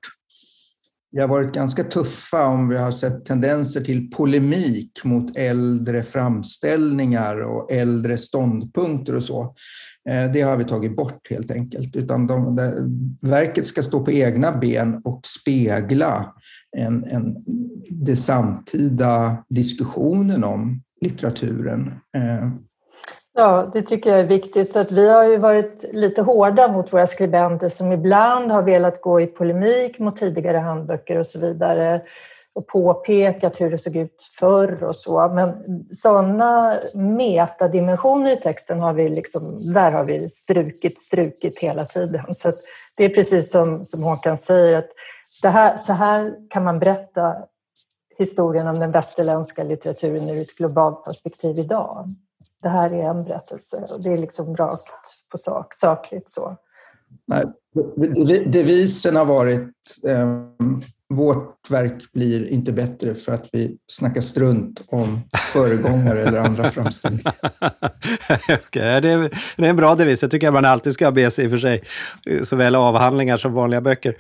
Vi 1.12 1.22
har 1.22 1.28
varit 1.28 1.54
ganska 1.54 1.84
tuffa 1.84 2.46
om 2.46 2.70
vi 2.70 2.78
har 2.78 2.92
sett 2.92 3.26
tendenser 3.26 3.82
till 3.82 4.12
polemik 4.12 5.04
mot 5.04 5.38
äldre 5.38 6.04
framställningar 6.04 7.42
och 7.42 7.72
äldre 7.72 8.18
ståndpunkter 8.18 9.16
och 9.16 9.24
så. 9.24 9.56
Eh, 10.10 10.32
det 10.32 10.42
har 10.42 10.58
vi 10.58 10.66
tagit 10.66 10.96
bort 10.96 11.28
helt 11.30 11.52
enkelt, 11.52 11.96
utan 11.96 12.28
de, 12.28 12.58
verket 13.22 13.66
ska 13.66 13.82
stå 13.82 14.06
på 14.06 14.12
egna 14.12 14.52
ben 14.52 15.02
och 15.04 15.22
spegla 15.24 16.34
en, 16.78 17.04
en, 17.04 17.36
den 17.90 18.18
samtida 18.18 19.38
diskussionen 19.50 20.44
om 20.44 20.82
litteraturen. 21.02 21.94
Eh, 22.16 22.50
ja, 23.34 23.70
det 23.74 23.82
tycker 23.82 24.10
jag 24.10 24.20
är 24.20 24.28
viktigt. 24.28 24.72
Så 24.72 24.80
att 24.80 24.92
vi 24.92 25.10
har 25.10 25.24
ju 25.26 25.38
varit 25.38 25.86
lite 25.94 26.22
hårda 26.22 26.68
mot 26.68 26.94
våra 26.94 27.08
skribenter 27.08 27.68
som 27.68 27.92
ibland 27.92 28.52
har 28.52 28.64
velat 28.64 29.02
gå 29.02 29.22
i 29.22 29.28
polemik 29.28 30.00
mot 30.00 30.16
tidigare 30.16 30.58
handböcker 30.58 31.18
och 31.18 31.26
så 31.26 31.40
vidare 31.40 32.02
och 32.60 32.68
påpekat 32.68 33.62
hur 33.62 33.72
det 33.72 33.78
såg 33.78 33.96
ut 33.96 34.28
förr 34.40 34.84
och 34.84 34.96
så. 34.96 35.28
Men 35.28 35.54
sådana 35.92 36.80
metadimensioner 36.94 38.32
i 38.32 38.36
texten 38.36 38.80
har 38.80 38.94
vi 38.94 39.08
liksom, 39.08 39.74
där 39.74 39.92
har 39.92 40.04
vi 40.04 40.30
strukit, 40.30 41.00
strukit 41.00 41.60
hela 41.60 41.86
tiden. 41.86 42.36
Så 42.36 42.54
det 42.98 43.06
är 43.06 43.10
precis 43.10 43.52
som, 43.52 43.86
som 43.86 44.04
Håkan 44.04 44.38
säger, 44.38 44.78
att 44.78 44.90
det 45.42 45.50
här, 45.50 45.78
så 45.78 45.94
här 45.94 46.34
kan 46.50 46.64
man 46.64 46.80
berätta 46.80 47.36
historien 48.18 48.68
om 48.68 48.80
den 48.80 48.92
västerländska 48.92 49.64
litteraturen 49.64 50.30
ur 50.30 50.42
ett 50.42 50.56
globalt 50.56 51.06
perspektiv 51.06 51.60
idag. 51.60 52.16
Det 52.62 52.70
här 52.70 52.92
är 52.92 53.10
en 53.10 53.24
berättelse 53.24 53.86
och 53.96 54.04
det 54.04 54.14
är 54.14 54.18
liksom 54.18 54.56
rakt 54.56 54.94
på 55.32 55.38
sak, 55.38 55.74
sakligt 55.74 56.30
så. 56.30 56.58
Nej, 57.28 57.46
devisen 58.46 59.16
har 59.16 59.26
varit 59.26 59.70
eh, 60.08 60.28
vårt 61.14 61.72
verk 61.72 62.12
blir 62.14 62.48
inte 62.48 62.72
bättre 62.72 63.16
för 63.16 63.32
att 63.32 63.50
vi 63.52 63.78
snackar 63.88 64.22
strunt 64.22 64.82
om 64.88 65.22
föregångare 65.54 66.28
eller 66.28 66.40
andra 66.40 66.72
framställningar. 66.72 67.36
okay, 68.48 69.00
det, 69.00 69.10
är, 69.10 69.30
det 69.58 69.66
är 69.66 69.70
en 69.70 69.76
bra 69.76 69.96
devis. 69.96 70.22
Jag 70.22 70.32
tycker 70.32 70.52
man 70.52 70.66
alltid 70.66 70.94
ska 70.94 71.06
ha 71.06 71.12
med 71.12 71.34
sig 71.34 71.46
i 71.46 71.50
för 71.50 71.58
sig, 71.58 71.84
såväl 72.44 72.76
avhandlingar 72.76 73.38
som 73.38 73.54
vanliga 73.54 73.82
böcker. 73.82 74.16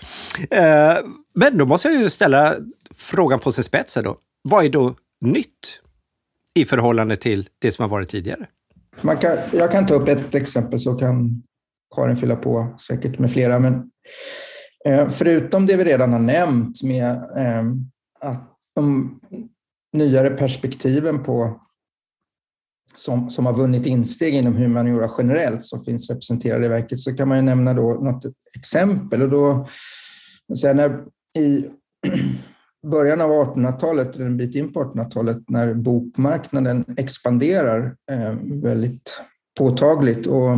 Eh, 0.49 0.97
men 1.35 1.57
då 1.57 1.65
måste 1.65 1.87
jag 1.87 2.01
ju 2.01 2.09
ställa 2.09 2.55
frågan 2.95 3.39
på 3.39 3.51
sin 3.51 3.63
spets 3.63 3.93
då. 3.93 4.17
Vad 4.41 4.65
är 4.65 4.69
då 4.69 4.95
nytt 5.21 5.81
i 6.53 6.65
förhållande 6.65 7.17
till 7.17 7.49
det 7.59 7.71
som 7.71 7.83
har 7.83 7.89
varit 7.89 8.09
tidigare? 8.09 8.47
Man 9.01 9.17
kan, 9.17 9.37
jag 9.51 9.71
kan 9.71 9.85
ta 9.85 9.93
upp 9.93 10.07
ett 10.07 10.35
exempel 10.35 10.79
så 10.79 10.95
kan 10.95 11.43
Karin 11.95 12.15
fylla 12.15 12.35
på 12.35 12.75
säkert 12.87 13.19
med 13.19 13.31
flera. 13.31 13.59
Men 13.59 13.73
Eh, 13.73 13.83
Eh, 14.85 15.09
förutom 15.09 15.65
det 15.65 15.77
vi 15.77 15.83
redan 15.83 16.13
har 16.13 16.19
nämnt 16.19 16.83
med 16.83 17.11
eh, 17.37 17.63
att 18.21 18.57
de 18.75 19.19
nyare 19.93 20.29
perspektiven 20.29 21.23
på 21.23 21.61
som, 22.95 23.29
som 23.29 23.45
har 23.45 23.53
vunnit 23.53 23.85
insteg 23.85 24.35
inom 24.35 24.55
humaniora 24.55 25.09
generellt 25.17 25.65
som 25.65 25.83
finns 25.83 26.09
representerade 26.09 26.65
i 26.65 26.69
verket 26.69 26.99
så 26.99 27.15
kan 27.15 27.27
man 27.27 27.37
ju 27.37 27.43
nämna 27.43 27.73
då 27.73 27.93
något 27.93 28.25
exempel. 28.55 29.21
Och 29.21 29.29
då, 29.29 29.67
så 30.53 30.73
när, 30.73 31.03
I 31.37 31.65
början 32.87 33.21
av 33.21 33.29
1800-talet, 33.29 34.15
eller 34.15 34.25
en 34.25 34.37
bit 34.37 34.55
in 34.55 34.73
på 34.73 34.83
1800-talet, 34.83 35.37
när 35.47 35.73
bokmarknaden 35.73 36.85
expanderar 36.97 37.95
eh, 38.11 38.35
väldigt 38.63 39.21
påtagligt 39.57 40.27
och 40.27 40.57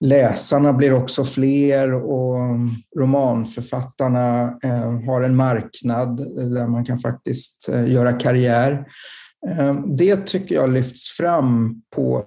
läsarna 0.00 0.72
blir 0.72 0.92
också 0.92 1.24
fler 1.24 1.92
och 1.94 2.38
romanförfattarna 2.98 4.58
eh, 4.62 5.00
har 5.06 5.22
en 5.22 5.36
marknad 5.36 6.16
där 6.36 6.66
man 6.66 6.84
kan 6.84 6.98
faktiskt 6.98 7.68
eh, 7.68 7.92
göra 7.92 8.12
karriär. 8.12 8.86
Eh, 9.48 9.74
det 9.86 10.26
tycker 10.26 10.54
jag 10.54 10.70
lyfts 10.70 11.10
fram 11.10 11.82
på 11.94 12.24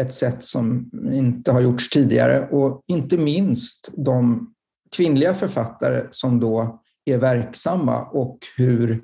ett 0.00 0.12
sätt 0.12 0.44
som 0.44 0.90
inte 1.12 1.52
har 1.52 1.60
gjorts 1.60 1.90
tidigare 1.90 2.48
och 2.50 2.82
inte 2.86 3.18
minst 3.18 3.90
de 3.96 4.48
kvinnliga 4.96 5.34
författare 5.34 6.02
som 6.10 6.40
då 6.40 6.80
är 7.04 7.18
verksamma 7.18 8.02
och 8.02 8.38
hur 8.56 9.02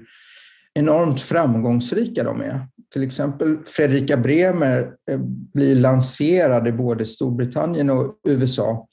enormt 0.74 1.20
framgångsrika 1.20 2.24
de 2.24 2.40
är. 2.40 2.66
Till 2.92 3.02
exempel 3.02 3.58
Fredrika 3.66 4.16
Bremer 4.16 4.92
eh, 5.10 5.18
blir 5.54 5.74
lanserad 5.74 6.68
i 6.68 6.72
både 6.72 7.06
Storbritannien 7.06 7.90
och 7.90 8.14
USA 8.28 8.88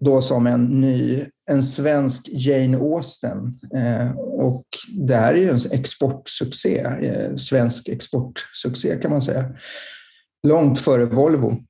då 0.00 0.22
som 0.22 0.46
en 0.46 0.80
ny, 0.80 1.26
en 1.46 1.62
svensk 1.62 2.28
Jane 2.32 2.76
Austen. 2.76 3.60
Eh, 3.74 4.18
och 4.18 4.64
det 4.98 5.16
här 5.16 5.34
är 5.34 5.38
ju 5.38 5.50
en 5.50 5.72
exportsuccé, 5.72 6.78
eh, 6.78 7.34
svensk 7.34 7.88
exportsuccé 7.88 8.96
kan 8.96 9.10
man 9.10 9.22
säga. 9.22 9.54
Långt 10.42 10.80
före 10.80 11.04
Volvo. 11.04 11.60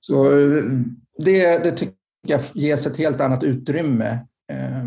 Så 0.00 0.40
eh, 0.40 0.64
det, 1.18 1.64
det 1.64 1.72
tycker 1.72 1.94
jag 2.26 2.40
ges 2.54 2.86
ett 2.86 2.96
helt 2.96 3.20
annat 3.20 3.44
utrymme 3.44 4.26
eh, 4.52 4.84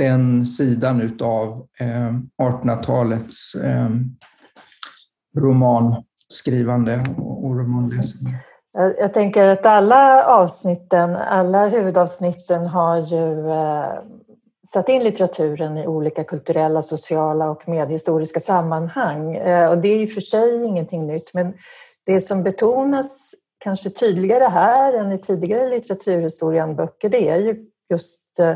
den 0.00 0.46
sidan 0.46 1.00
utav 1.00 1.66
eh, 1.80 2.12
1800-talets 2.42 3.54
eh, 3.54 3.88
romanskrivande 5.38 7.04
och 7.18 7.56
romanläsande. 7.56 8.30
Jag 8.72 9.14
tänker 9.14 9.46
att 9.46 9.66
alla 9.66 10.24
avsnitten, 10.24 11.16
alla 11.16 11.68
huvudavsnitten 11.68 12.66
har 12.66 12.96
ju 12.96 13.50
eh, 13.50 14.02
satt 14.72 14.88
in 14.88 15.04
litteraturen 15.04 15.78
i 15.78 15.86
olika 15.86 16.24
kulturella, 16.24 16.82
sociala 16.82 17.50
och 17.50 17.68
medhistoriska 17.68 18.40
sammanhang. 18.40 19.36
Eh, 19.36 19.70
och 19.70 19.78
det 19.78 19.88
är 19.88 20.02
i 20.02 20.04
och 20.04 20.10
för 20.10 20.20
sig 20.20 20.64
ingenting 20.64 21.06
nytt, 21.06 21.34
men 21.34 21.54
det 22.06 22.20
som 22.20 22.42
betonas 22.42 23.34
kanske 23.64 23.90
tydligare 23.90 24.44
här 24.44 24.92
än 24.92 25.12
i 25.12 25.18
tidigare 25.18 25.70
litteraturhistorienböcker, 25.70 27.08
det 27.08 27.28
är 27.28 27.38
ju 27.38 27.66
just 27.90 28.38
eh, 28.38 28.54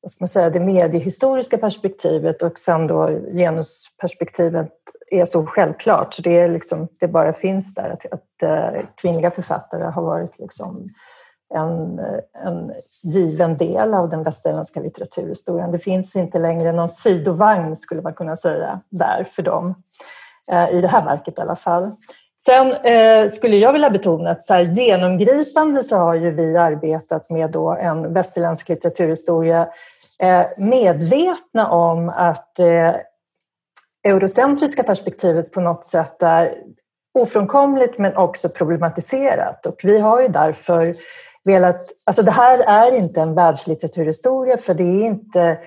vad 0.00 0.10
ska 0.10 0.22
man 0.22 0.28
säga, 0.28 0.50
det 0.50 0.60
mediehistoriska 0.60 1.58
perspektivet 1.58 2.42
och 2.42 2.58
sen 2.58 2.86
då 2.86 3.08
genusperspektivet 3.36 4.72
är 5.10 5.24
så 5.24 5.46
självklart. 5.46 6.14
Så 6.14 6.22
det, 6.22 6.38
är 6.38 6.48
liksom, 6.48 6.88
det 7.00 7.08
bara 7.08 7.32
finns 7.32 7.74
där, 7.74 7.90
att, 7.90 8.12
att 8.12 8.42
eh, 8.42 8.80
kvinnliga 8.96 9.30
författare 9.30 9.84
har 9.84 10.02
varit 10.02 10.38
liksom 10.38 10.88
en, 11.54 11.98
en 12.44 12.72
given 13.02 13.56
del 13.56 13.94
av 13.94 14.08
den 14.08 14.22
västerländska 14.22 14.80
litteraturhistorien. 14.80 15.70
Det 15.70 15.78
finns 15.78 16.16
inte 16.16 16.38
längre 16.38 16.72
någon 16.72 16.88
sidovagn, 16.88 17.76
skulle 17.76 18.02
man 18.02 18.14
kunna 18.14 18.36
säga, 18.36 18.80
där 18.90 19.24
för 19.24 19.42
dem. 19.42 19.74
Eh, 20.52 20.70
I 20.70 20.80
det 20.80 20.88
här 20.88 21.04
verket 21.04 21.38
i 21.38 21.42
alla 21.42 21.56
fall. 21.56 21.92
Sen 22.44 22.72
eh, 22.72 23.28
skulle 23.28 23.56
jag 23.56 23.72
vilja 23.72 23.90
betona 23.90 24.30
att 24.30 24.42
så 24.42 24.54
här, 24.54 24.62
genomgripande 24.62 25.82
så 25.82 25.96
har 25.96 26.14
ju 26.14 26.30
vi 26.30 26.56
arbetat 26.56 27.30
med 27.30 27.50
då 27.50 27.70
en 27.70 28.12
västerländsk 28.12 28.68
litteraturhistoria 28.68 29.68
eh, 30.22 30.46
medvetna 30.56 31.70
om 31.70 32.08
att 32.08 32.58
eh, 32.58 32.94
eurocentriska 34.04 34.82
perspektivet 34.82 35.52
på 35.52 35.60
något 35.60 35.84
sätt 35.84 36.22
är 36.22 36.54
ofrånkomligt 37.18 37.98
men 37.98 38.16
också 38.16 38.48
problematiserat. 38.48 39.66
Och 39.66 39.80
vi 39.82 39.98
har 39.98 40.22
ju 40.22 40.28
därför 40.28 40.94
velat... 41.44 41.90
Alltså 42.06 42.22
det 42.22 42.30
här 42.30 42.58
är 42.58 42.96
inte 42.96 43.20
en 43.20 43.34
världslitteraturhistoria 43.34 44.56
för 44.56 44.74
det 44.74 44.84
är 44.84 45.06
inte 45.06 45.58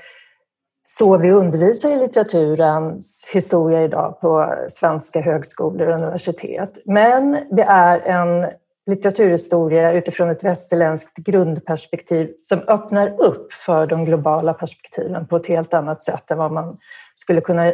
så 0.84 1.18
vi 1.18 1.32
undervisar 1.32 1.92
i 1.92 1.96
litteraturens 1.96 3.32
historia 3.34 3.84
idag 3.84 4.20
på 4.22 4.56
svenska 4.70 5.22
högskolor 5.22 5.88
och 5.88 5.96
universitet. 5.96 6.78
Men 6.86 7.48
det 7.52 7.64
är 7.64 8.00
en 8.00 8.52
litteraturhistoria 8.86 9.92
utifrån 9.92 10.30
ett 10.30 10.44
västerländskt 10.44 11.18
grundperspektiv 11.18 12.34
som 12.42 12.60
öppnar 12.60 13.22
upp 13.22 13.54
för 13.54 13.88
de 13.88 14.06
globala 14.06 14.54
perspektiven 14.54 15.28
på 15.28 15.36
ett 15.36 15.48
helt 15.48 15.74
annat 15.74 16.04
sätt 16.04 16.32
än 16.32 16.38
vad 16.38 16.52
man 16.52 16.76
skulle 17.16 17.42
kunna 17.42 17.74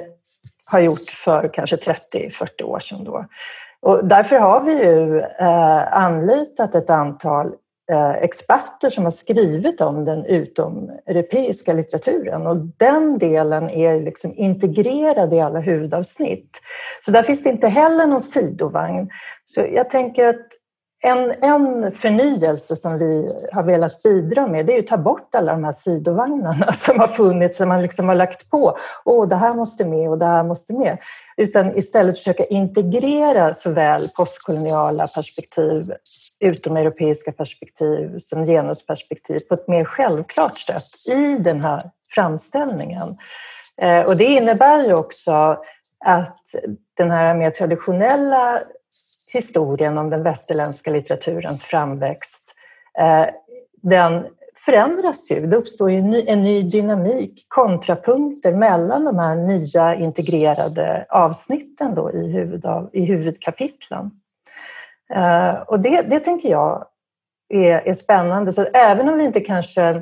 ha 0.72 0.80
gjort 0.80 1.10
för 1.26 1.50
kanske 1.54 1.76
30-40 1.76 2.64
år 2.64 2.80
sedan. 2.80 3.04
Då. 3.04 3.26
Och 3.80 4.08
därför 4.08 4.36
har 4.36 4.62
vi 4.62 4.72
ju 4.72 5.20
eh, 5.20 5.94
anlitat 5.94 6.76
ett 6.76 6.90
antal 6.90 7.54
Eh, 7.92 8.12
experter 8.12 8.90
som 8.90 9.04
har 9.04 9.12
skrivit 9.12 9.82
om 9.82 10.06
den 10.06 10.26
utomeuropeiska 10.26 11.74
litteraturen 11.74 12.48
och 12.48 12.58
den 12.58 13.18
delen 13.18 13.70
är 13.70 14.02
liksom 14.02 14.34
integrerad 14.36 15.34
i 15.34 15.40
alla 15.40 15.60
huvudavsnitt. 15.60 16.60
Så 17.06 17.12
där 17.12 17.24
finns 17.24 17.44
det 17.44 17.50
inte 17.50 17.68
heller 17.68 18.08
någon 18.08 18.22
sidovagn. 18.22 19.10
Så 19.46 19.66
jag 19.74 19.90
tänker 19.90 20.28
att 20.28 20.48
en, 21.04 21.32
en 21.44 21.92
förnyelse 21.92 22.76
som 22.76 22.98
vi 22.98 23.34
har 23.52 23.64
velat 23.64 24.04
bidra 24.04 24.48
med 24.48 24.66
det 24.66 24.76
är 24.76 24.80
att 24.80 24.88
ta 24.88 24.98
bort 24.98 25.36
alla 25.36 25.52
de 25.52 25.64
här 25.64 25.72
sidovagnarna 25.72 26.72
som 26.72 27.00
har 27.00 27.08
funnits, 27.08 27.58
som 27.58 27.70
man 27.70 27.82
liksom 27.82 28.08
har 28.08 28.16
lagt 28.16 28.50
på. 28.50 28.78
Åh, 29.06 29.28
det 29.28 29.36
här 29.36 29.54
måste 29.54 29.86
med 29.86 30.10
och 30.10 30.18
det 30.18 30.26
här 30.26 30.44
måste 30.44 30.74
med. 30.74 30.98
Utan 31.38 31.78
istället 31.78 32.18
försöka 32.18 32.46
integrera 32.46 33.54
såväl 33.54 34.10
postkoloniala 34.16 35.08
perspektiv 35.08 35.94
utomeuropeiska 36.40 37.32
perspektiv 37.32 38.18
som 38.18 38.46
genusperspektiv 38.46 39.40
på 39.50 39.54
ett 39.54 39.68
mer 39.68 39.84
självklart 39.84 40.58
sätt 40.58 41.08
i 41.10 41.38
den 41.38 41.62
här 41.62 41.82
framställningen. 42.16 43.18
Eh, 43.82 44.02
och 44.02 44.18
det 44.18 44.26
innebär 44.26 44.86
ju 44.86 44.94
också 44.94 45.32
att 46.06 46.42
den 46.98 47.12
här 47.12 47.36
mer 47.36 47.52
traditionella 47.52 48.64
historien 49.28 49.98
om 49.98 50.10
den 50.10 50.24
västerländska 50.24 50.92
litteraturens 50.92 51.64
framväxt, 51.64 52.56
eh, 53.00 53.26
den 53.82 54.26
förändras 54.66 55.32
ju. 55.32 55.48
Det 55.48 55.58
uppstår 55.58 55.92
ju 55.92 55.98
en 56.28 56.44
ny 56.44 56.64
dynamik, 56.64 57.46
kontrapunkter 57.48 58.54
mellan 58.54 59.04
de 59.04 59.20
här 59.20 59.36
nya 59.36 59.96
integrerade 59.96 61.06
avsnitten 61.10 61.96
då 61.96 62.12
i, 62.12 62.32
huvudav, 62.32 62.90
i 62.94 63.06
huvudkapitlen. 63.06 64.12
Eh, 65.14 65.54
och 65.68 65.80
det, 65.80 66.02
det 66.02 66.20
tänker 66.20 66.50
jag 66.50 66.86
är, 67.50 67.88
är 67.88 67.94
spännande. 67.94 68.52
Så 68.52 68.64
även 68.74 69.10
om 69.10 69.18
vi 69.18 69.24
inte 69.24 69.40
kanske 69.40 70.02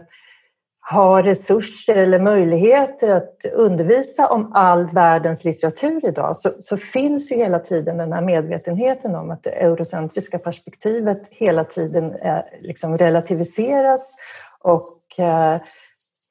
har 0.88 1.24
resurser 1.24 1.96
eller 1.96 2.20
möjligheter 2.20 3.10
att 3.10 3.46
undervisa 3.54 4.28
om 4.28 4.52
all 4.54 4.86
världens 4.86 5.46
litteratur 5.46 6.06
idag 6.06 6.36
så, 6.36 6.52
så, 6.60 6.78
finns 6.78 7.32
ju 7.32 7.36
hela 7.36 7.60
tiden 7.60 7.98
den 7.98 8.14
här 8.14 8.22
medvetenheten 8.22 9.16
om 9.16 9.32
att 9.32 9.44
det 9.44 9.50
eurocentriska 9.50 10.40
perspektivet 10.40 11.28
hela 11.32 11.64
tiden 11.64 12.12
är, 12.12 12.44
liksom 12.62 12.98
relativiseras 12.98 14.16
och 14.60 15.20
eh, 15.20 15.62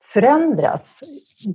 förändras 0.05 1.01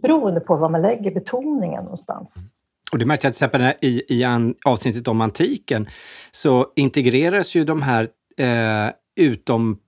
beroende 0.02 0.40
på 0.40 0.56
var 0.56 0.70
man 0.70 0.82
lägger 0.82 1.12
betoningen 1.12 1.84
någonstans. 1.84 2.54
Och 2.92 2.98
det 2.98 3.06
märkte 3.06 3.28
jag 3.28 3.34
till 3.34 3.46
exempel 3.46 3.74
i, 3.82 4.04
i 4.08 4.24
an, 4.24 4.56
avsnittet 4.66 5.08
om 5.08 5.22
antiken, 5.22 5.90
så 6.32 6.68
integreras 6.76 7.56
ju 7.56 7.64
de 7.64 7.82
här 7.82 8.08
eh, 8.38 8.94
utom 9.16 9.80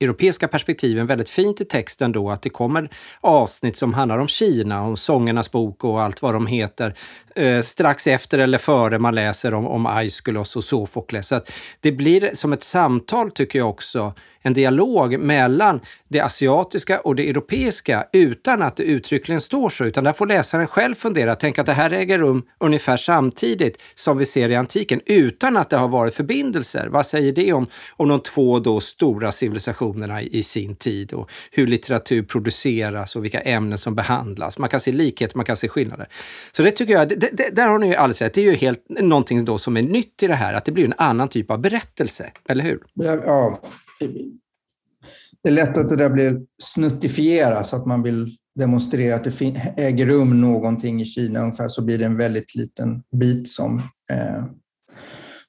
europeiska 0.00 0.48
perspektiven 0.48 1.06
väldigt 1.06 1.28
fint 1.28 1.60
i 1.60 1.64
texten 1.64 2.12
då, 2.12 2.30
att 2.30 2.42
det 2.42 2.50
kommer 2.50 2.90
avsnitt 3.20 3.76
som 3.76 3.94
handlar 3.94 4.18
om 4.18 4.28
Kina, 4.28 4.82
om 4.82 4.96
Sångernas 4.96 5.50
bok 5.50 5.84
och 5.84 6.02
allt 6.02 6.22
vad 6.22 6.34
de 6.34 6.46
heter, 6.46 6.94
eh, 7.38 7.62
strax 7.62 8.06
efter 8.06 8.38
eller 8.38 8.58
före 8.58 8.98
man 8.98 9.14
läser 9.14 9.54
om, 9.54 9.66
om 9.66 9.86
Aeschylus 9.86 10.56
och 10.56 10.64
Sofokles. 10.64 11.28
Så 11.28 11.40
det 11.80 11.92
blir 11.92 12.30
som 12.34 12.52
ett 12.52 12.62
samtal, 12.62 13.30
tycker 13.30 13.58
jag 13.58 13.70
också, 13.70 14.14
en 14.42 14.54
dialog 14.54 15.18
mellan 15.18 15.80
det 16.08 16.20
asiatiska 16.20 17.00
och 17.00 17.16
det 17.16 17.30
europeiska 17.30 18.06
utan 18.12 18.62
att 18.62 18.76
det 18.76 18.82
uttryckligen 18.82 19.40
står 19.40 19.68
så, 19.68 19.84
utan 19.84 20.04
där 20.04 20.12
får 20.12 20.26
läsaren 20.26 20.66
själv 20.66 20.94
fundera, 20.94 21.36
tänk 21.36 21.58
att 21.58 21.66
det 21.66 21.72
här 21.72 21.90
äger 21.90 22.18
rum 22.18 22.42
ungefär 22.60 22.96
samtidigt 22.96 23.82
som 23.94 24.18
vi 24.18 24.24
ser 24.24 24.48
i 24.48 24.54
antiken, 24.54 25.00
utan 25.06 25.56
att 25.56 25.70
det 25.70 25.76
har 25.76 25.88
varit 25.88 26.14
förbindelser. 26.14 26.86
Vad 26.86 27.06
säger 27.06 27.32
det 27.32 27.52
om, 27.52 27.66
om 27.96 28.08
de 28.08 28.20
två 28.20 28.58
då 28.58 28.80
stora 28.80 29.32
civilisationerna 29.32 30.22
i, 30.22 30.38
i 30.38 30.42
sin 30.42 30.76
tid 30.76 31.12
och 31.12 31.30
hur 31.50 31.66
litteratur 31.66 32.22
produceras 32.22 33.16
och 33.16 33.24
vilka 33.24 33.40
ämnen 33.40 33.78
som 33.78 33.94
behandlas? 33.94 34.58
Man 34.58 34.68
kan 34.68 34.80
se 34.80 34.92
likheter, 34.92 35.36
man 35.36 35.44
kan 35.44 35.56
se 35.56 35.68
skillnader. 35.68 36.06
Så 36.52 36.62
det 36.62 36.70
tycker 36.70 36.92
jag, 36.92 37.08
det, 37.08 37.27
det, 37.32 37.56
där 37.56 37.66
har 37.66 37.78
ni 37.78 37.86
ju 37.86 37.94
alldeles 37.94 38.22
rätt. 38.22 38.34
Det 38.34 38.40
är 38.40 38.50
ju 38.50 38.56
helt 38.56 38.84
någonting 38.88 39.44
då 39.44 39.58
som 39.58 39.76
är 39.76 39.82
nytt 39.82 40.22
i 40.22 40.26
det 40.26 40.34
här, 40.34 40.54
att 40.54 40.64
det 40.64 40.72
blir 40.72 40.84
en 40.84 40.94
annan 40.96 41.28
typ 41.28 41.50
av 41.50 41.60
berättelse, 41.60 42.30
eller 42.48 42.64
hur? 42.64 42.82
Ja, 42.94 43.60
det 45.42 45.48
är 45.48 45.52
lätt 45.52 45.78
att 45.78 45.88
det 45.88 45.96
där 45.96 46.10
blir 46.10 46.40
snuttifierat 46.62 47.66
så 47.66 47.76
att 47.76 47.86
man 47.86 48.02
vill 48.02 48.28
demonstrera 48.58 49.16
att 49.16 49.24
det 49.24 49.40
äger 49.76 50.06
rum 50.06 50.40
någonting 50.40 51.00
i 51.00 51.04
Kina 51.04 51.40
ungefär 51.40 51.68
så 51.68 51.82
blir 51.82 51.98
det 51.98 52.04
en 52.04 52.16
väldigt 52.16 52.54
liten 52.54 53.02
bit 53.16 53.50
som 53.50 53.78
eh, 54.10 54.44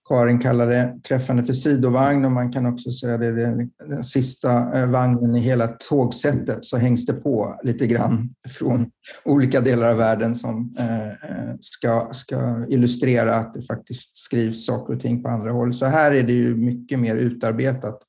Karin 0.10 0.40
kallar 0.40 0.68
det 0.68 0.96
träffande 1.08 1.44
för 1.44 1.54
sidovagn 1.54 2.26
och 2.26 2.32
man 2.32 2.52
kan 2.52 2.66
också 2.66 2.92
säga 2.92 3.18
det, 3.18 3.28
är 3.28 3.68
den 3.88 4.04
sista 4.04 4.80
eh, 4.80 4.90
vagnen 4.90 5.36
i 5.36 5.40
hela 5.40 5.68
tågsättet 5.68 6.66
så 6.66 6.78
hängs 6.78 7.06
det 7.06 7.14
på 7.14 7.60
lite 7.64 7.88
grann 7.88 8.30
från 8.48 8.90
olika 9.26 9.62
delar 9.62 9.88
av 9.88 9.98
världen 9.98 10.36
som 10.36 10.76
eh, 10.80 11.08
eh, 11.08 11.56
ska, 11.60 12.10
ska 12.12 12.66
illustrera 12.70 13.36
att 13.36 13.54
det 13.54 13.62
faktiskt 13.62 14.18
skrivs 14.18 14.66
saker 14.66 14.94
och 14.94 15.02
ting 15.02 15.24
på 15.24 15.30
andra 15.30 15.52
håll. 15.52 15.74
Så 15.74 15.86
här 15.86 16.12
är 16.12 16.24
det 16.24 16.34
ju 16.34 16.56
mycket 16.56 17.00
mer 17.00 17.16
utarbetat 17.16 18.00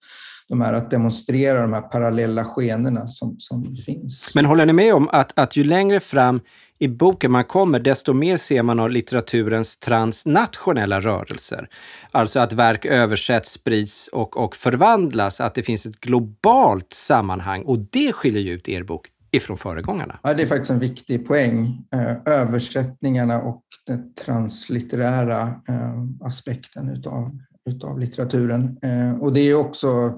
de 0.48 0.60
här, 0.60 0.72
att 0.72 0.90
demonstrera 0.90 1.62
de 1.62 1.72
här 1.72 1.80
parallella 1.80 2.44
skenorna 2.44 3.06
som, 3.06 3.36
som 3.38 3.76
finns. 3.76 4.30
Men 4.34 4.44
håller 4.44 4.66
ni 4.66 4.72
med 4.72 4.94
om 4.94 5.08
att, 5.12 5.38
att 5.38 5.56
ju 5.56 5.64
längre 5.64 6.00
fram 6.00 6.40
i 6.82 6.88
boken 6.88 7.32
man 7.32 7.44
kommer, 7.44 7.78
desto 7.78 8.12
mer 8.12 8.36
ser 8.36 8.62
man 8.62 8.80
av 8.80 8.90
litteraturens 8.90 9.78
transnationella 9.78 11.00
rörelser. 11.00 11.68
Alltså 12.10 12.40
att 12.40 12.52
verk 12.52 12.84
översätts, 12.84 13.52
sprids 13.52 14.08
och, 14.08 14.36
och 14.36 14.56
förvandlas, 14.56 15.40
att 15.40 15.54
det 15.54 15.62
finns 15.62 15.86
ett 15.86 16.00
globalt 16.00 16.92
sammanhang 16.92 17.62
och 17.62 17.78
det 17.78 18.12
skiljer 18.12 18.42
ju 18.42 18.52
ut 18.52 18.68
er 18.68 18.82
bok 18.82 19.06
ifrån 19.30 19.56
föregångarna. 19.56 20.18
Ja, 20.22 20.34
det 20.34 20.42
är 20.42 20.46
faktiskt 20.46 20.70
en 20.70 20.78
viktig 20.78 21.26
poäng. 21.26 21.84
Eh, 21.92 22.16
översättningarna 22.26 23.42
och 23.42 23.64
den 23.86 24.14
translitterära 24.14 25.42
eh, 25.68 26.04
aspekten 26.20 26.88
utav, 26.88 27.38
utav 27.70 27.98
litteraturen. 27.98 28.78
Eh, 28.82 29.20
och 29.20 29.32
det 29.32 29.40
är 29.40 29.54
också 29.54 30.14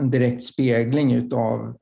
en 0.00 0.10
direkt 0.10 0.42
spegling 0.42 1.12
utav 1.12 1.76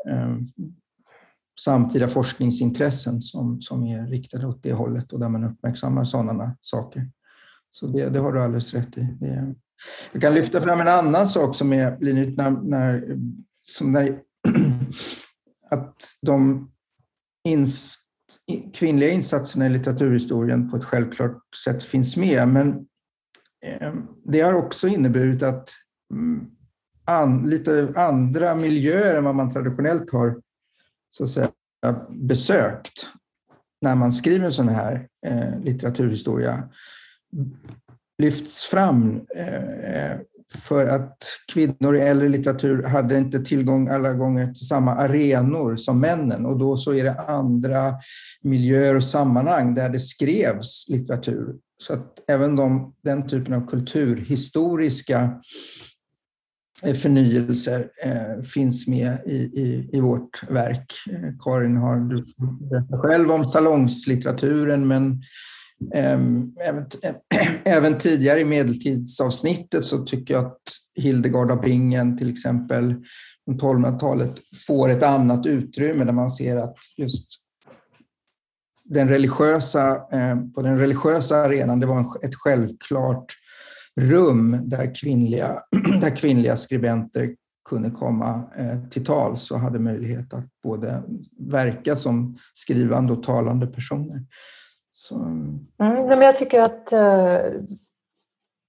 samtida 1.61 2.09
forskningsintressen 2.09 3.23
som, 3.23 3.63
som 3.63 3.85
är 3.87 4.07
riktade 4.07 4.47
åt 4.47 4.63
det 4.63 4.73
hållet 4.73 5.13
och 5.13 5.21
där 5.21 5.29
man 5.29 5.45
uppmärksammar 5.45 6.05
sådana 6.05 6.57
saker. 6.61 7.11
Så 7.71 7.87
det, 7.87 8.09
det 8.09 8.19
har 8.19 8.33
du 8.33 8.43
alldeles 8.43 8.75
rätt 8.75 8.99
i. 8.99 9.01
Det, 9.21 9.55
jag 10.13 10.23
kan 10.23 10.35
lyfta 10.35 10.61
fram 10.61 10.81
en 10.81 10.89
annan 10.89 11.27
sak 11.27 11.57
som 11.57 11.73
är, 11.73 11.97
blir 11.97 12.15
nytt 12.15 12.37
när, 12.37 12.51
när, 12.51 13.19
som 13.63 13.93
när 13.93 14.21
att 15.71 15.97
de 16.23 16.71
ins, 17.45 17.95
kvinnliga 18.75 19.11
insatserna 19.11 19.67
i 19.67 19.69
litteraturhistorien 19.69 20.71
på 20.71 20.77
ett 20.77 20.85
självklart 20.85 21.55
sätt 21.65 21.85
finns 21.85 22.17
med. 22.17 22.49
Men 22.49 22.69
eh, 23.67 23.95
det 24.25 24.41
har 24.41 24.55
också 24.55 24.89
inneburit 24.89 25.43
att 25.43 25.69
mm, 26.13 26.47
an, 27.05 27.51
lite 27.51 27.93
andra 27.97 28.55
miljöer 28.55 29.15
än 29.15 29.25
vad 29.25 29.35
man 29.35 29.53
traditionellt 29.53 30.11
har 30.11 30.41
så 31.17 31.25
att 31.25 31.31
säga, 31.31 31.51
besökt 32.09 33.09
när 33.83 33.95
man 33.95 34.13
skriver 34.13 34.45
en 34.45 34.53
sån 34.53 34.69
här 34.69 35.09
eh, 35.27 35.61
litteraturhistoria 35.61 36.69
lyfts 38.23 38.65
fram 38.65 39.21
eh, 39.37 40.19
för 40.55 40.87
att 40.87 41.19
kvinnor 41.53 41.97
i 41.97 42.01
äldre 42.01 42.29
litteratur 42.29 42.83
hade 42.83 43.19
inte 43.19 43.45
tillgång 43.45 43.89
alla 43.89 44.13
gånger 44.13 44.47
till 44.47 44.67
samma 44.67 44.95
arenor 44.95 45.77
som 45.77 46.01
männen 46.01 46.47
och 46.47 46.59
då 46.59 46.77
så 46.77 46.95
är 46.95 47.05
det 47.05 47.21
andra 47.21 47.95
miljöer 48.43 48.95
och 48.95 49.05
sammanhang 49.05 49.75
där 49.75 49.89
det 49.89 50.01
skrevs 50.01 50.87
litteratur. 50.89 51.57
Så 51.79 51.93
att 51.93 52.25
även 52.29 52.57
de, 52.57 52.95
den 53.05 53.29
typen 53.29 53.55
av 53.55 53.67
kulturhistoriska 53.67 55.41
Eh, 56.83 56.95
förnyelser 56.95 57.91
eh, 58.05 58.43
finns 58.43 58.87
med 58.87 59.19
i, 59.27 59.35
i, 59.35 59.91
i 59.93 60.01
vårt 60.01 60.51
verk. 60.51 60.93
Eh, 61.11 61.31
Karin 61.41 61.77
har 61.77 61.97
du 61.97 62.25
berättat 62.71 63.01
själv 63.01 63.31
om 63.31 63.45
salongslitteraturen 63.45 64.87
men 64.87 65.23
ehm, 65.95 66.53
eh, 66.61 66.69
även, 66.69 66.87
även 67.65 67.99
tidigare 67.99 68.41
i 68.41 68.45
medeltidsavsnittet 68.45 69.85
så 69.85 70.05
tycker 70.05 70.35
jag 70.35 70.45
att 70.45 70.63
Hildegard 71.01 71.51
av 71.51 71.61
Bingen 71.61 72.19
till 72.19 72.31
exempel, 72.31 72.95
från 73.45 73.61
1200-talet, 73.61 74.35
får 74.67 74.89
ett 74.89 75.03
annat 75.03 75.47
utrymme 75.47 76.05
där 76.05 76.13
man 76.13 76.31
ser 76.31 76.57
att 76.57 76.79
just 76.97 77.29
den 78.85 79.09
religiösa, 79.09 79.97
eh, 80.13 80.37
på 80.55 80.63
den 80.63 80.79
religiösa 80.79 81.37
arenan, 81.37 81.81
det 81.81 81.87
var 81.87 82.25
ett 82.25 82.35
självklart 82.35 83.27
rum 84.01 84.59
där 84.65 84.95
kvinnliga, 84.95 85.63
där 86.01 86.17
kvinnliga 86.17 86.57
skribenter 86.57 87.35
kunde 87.69 87.91
komma 87.91 88.43
eh, 88.57 88.89
till 88.91 89.05
tals 89.05 89.51
och 89.51 89.61
hade 89.61 89.79
möjlighet 89.79 90.35
att 90.35 90.47
både 90.63 91.03
verka 91.39 91.97
som 91.97 92.37
skrivande 92.53 93.13
och 93.13 93.23
talande 93.23 93.67
personer. 93.67 94.23
Så... 94.93 95.19
Mm, 95.19 95.67
mm 95.81 96.09
men 96.09 96.21
jag 96.21 96.37
tycker 96.37 96.61
att 96.61 96.93
eh, 96.93 97.39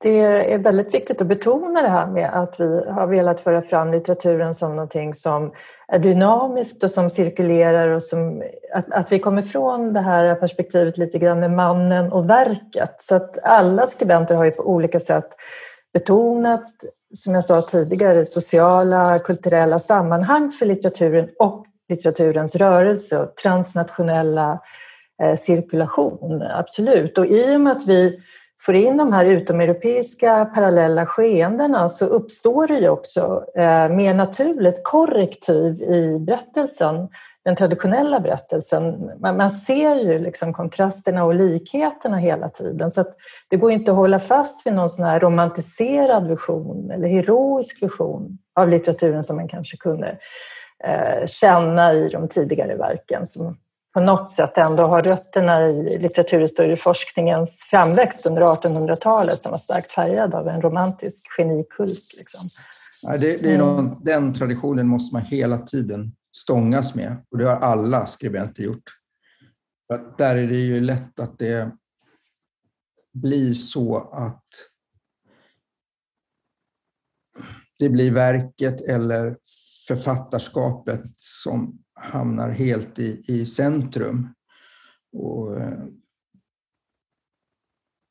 det 0.03 0.19
är 0.19 0.57
väldigt 0.57 0.93
viktigt 0.93 1.21
att 1.21 1.27
betona 1.27 1.81
det 1.81 1.89
här 1.89 2.07
med 2.07 2.29
att 2.33 2.59
vi 2.59 2.63
har 2.89 3.07
velat 3.07 3.41
föra 3.41 3.61
fram 3.61 3.91
litteraturen 3.91 4.53
som 4.53 4.75
någonting 4.75 5.13
som 5.13 5.51
är 5.87 5.99
dynamiskt 5.99 6.83
och 6.83 6.91
som 6.91 7.09
cirkulerar 7.09 7.89
och 7.89 8.03
som, 8.03 8.43
att, 8.73 8.91
att 8.91 9.11
vi 9.11 9.19
kommer 9.19 9.41
ifrån 9.41 9.93
det 9.93 9.99
här 9.99 10.35
perspektivet 10.35 10.97
lite 10.97 11.19
grann 11.19 11.39
med 11.39 11.51
mannen 11.51 12.11
och 12.11 12.29
verket. 12.29 12.95
Så 12.97 13.15
att 13.15 13.43
alla 13.43 13.85
skribenter 13.85 14.35
har 14.35 14.45
ju 14.45 14.51
på 14.51 14.63
olika 14.63 14.99
sätt 14.99 15.27
betonat, 15.93 16.71
som 17.13 17.33
jag 17.33 17.45
sa 17.45 17.61
tidigare, 17.61 18.25
sociala, 18.25 19.19
kulturella 19.19 19.79
sammanhang 19.79 20.51
för 20.51 20.65
litteraturen 20.65 21.29
och 21.39 21.65
litteraturens 21.89 22.55
rörelse 22.55 23.19
och 23.19 23.35
transnationella 23.35 24.59
Eh, 25.23 25.35
cirkulation, 25.35 26.41
absolut. 26.41 27.17
Och 27.17 27.25
i 27.25 27.55
och 27.55 27.61
med 27.61 27.73
att 27.73 27.87
vi 27.87 28.19
får 28.61 28.75
in 28.75 28.97
de 28.97 29.13
här 29.13 29.25
utomeuropeiska 29.25 30.45
parallella 30.45 31.05
skeendena 31.05 31.89
så 31.89 32.05
uppstår 32.05 32.67
det 32.67 32.77
ju 32.77 32.89
också 32.89 33.45
eh, 33.55 33.89
mer 33.89 34.13
naturligt 34.13 34.81
korrektiv 34.83 35.81
i 35.81 36.19
berättelsen, 36.19 37.09
den 37.45 37.55
traditionella 37.55 38.19
berättelsen. 38.19 39.11
Man, 39.21 39.49
ser 39.49 39.95
ju 39.95 40.19
liksom 40.19 40.53
kontrasterna 40.53 41.23
och 41.23 41.35
likheterna 41.35 42.17
hela 42.17 42.49
tiden 42.49 42.91
så 42.91 43.01
att 43.01 43.13
det 43.49 43.57
går 43.57 43.71
inte 43.71 43.91
att 43.91 43.97
hålla 43.97 44.19
fast 44.19 44.67
vid 44.67 44.73
någon 44.73 44.89
sån 44.89 45.05
här 45.05 45.19
romantiserad 45.19 46.27
vision 46.27 46.91
eller 46.91 47.07
heroisk 47.07 47.83
vision 47.83 48.37
av 48.55 48.69
litteraturen 48.69 49.23
som 49.23 49.35
man 49.35 49.47
kanske 49.47 49.77
kunde 49.77 50.17
eh, 50.83 51.25
känna 51.25 51.93
i 51.93 52.09
de 52.09 52.27
tidigare 52.27 52.75
verken 52.75 53.25
som 53.25 53.57
på 53.95 54.01
något 54.01 54.29
sätt 54.29 54.57
ändå 54.57 54.83
har 54.83 55.01
rötterna 55.01 55.67
i 55.67 55.99
litteraturhistorieforskningens 55.99 57.67
framväxt 57.69 58.25
under 58.25 58.41
1800-talet 58.41 59.43
som 59.43 59.51
var 59.51 59.57
starkt 59.57 59.91
färgad 59.91 60.35
av 60.35 60.47
en 60.47 60.61
romantisk 60.61 61.27
genikult. 61.37 62.13
Liksom. 62.17 62.49
Ja, 63.03 63.17
det, 63.17 63.37
det 63.37 63.53
är 63.53 63.57
någon, 63.57 63.87
mm. 63.87 63.99
den 64.03 64.33
traditionen 64.33 64.87
måste 64.87 65.15
man 65.15 65.21
hela 65.21 65.57
tiden 65.57 66.15
stångas 66.37 66.95
med 66.95 67.17
och 67.31 67.37
det 67.37 67.45
har 67.45 67.55
alla 67.55 68.05
skribenter 68.05 68.63
gjort. 68.63 68.83
För 69.87 70.13
där 70.17 70.35
är 70.35 70.47
det 70.47 70.55
ju 70.55 70.81
lätt 70.81 71.19
att 71.19 71.39
det 71.39 71.71
blir 73.13 73.53
så 73.53 73.97
att 74.11 74.45
det 77.79 77.89
blir 77.89 78.11
verket 78.11 78.81
eller 78.81 79.37
författarskapet 79.87 81.01
som 81.17 81.84
hamnar 82.05 82.49
helt 82.49 82.99
i, 82.99 83.23
i 83.27 83.45
centrum. 83.45 84.29
Och 85.13 85.61
eh, 85.61 85.83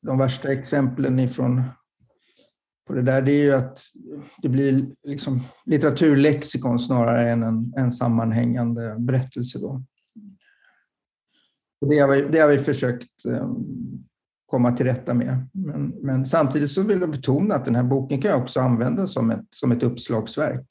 de 0.01 0.17
värsta 0.17 0.51
exemplen 0.51 1.19
ifrån 1.19 1.63
på 2.87 2.93
det 2.93 3.01
där 3.01 3.21
det 3.21 3.31
är 3.31 3.43
ju 3.43 3.53
att 3.53 3.79
det 4.41 4.49
blir 4.49 4.85
liksom 5.03 5.41
litteraturlexikon 5.65 6.79
snarare 6.79 7.29
än 7.29 7.43
en, 7.43 7.73
en 7.77 7.91
sammanhängande 7.91 8.95
berättelse. 8.99 9.59
Då. 9.59 9.83
Och 11.81 11.89
det, 11.89 11.99
har 11.99 12.07
vi, 12.07 12.21
det 12.21 12.39
har 12.39 12.47
vi 12.47 12.57
försökt 12.57 13.25
eh, 13.25 13.49
komma 14.45 14.71
till 14.71 14.85
rätta 14.85 15.13
med. 15.13 15.47
Men, 15.51 15.87
men, 15.87 16.25
samtidigt 16.25 16.71
så 16.71 16.83
vill 16.83 17.01
jag 17.01 17.11
betona 17.11 17.55
att 17.55 17.65
den 17.65 17.75
här 17.75 17.83
boken 17.83 18.21
kan 18.21 18.41
också 18.41 18.59
användas 18.59 19.13
som 19.13 19.31
ett, 19.31 19.45
som 19.49 19.71
ett 19.71 19.83
uppslagsverk. 19.83 20.65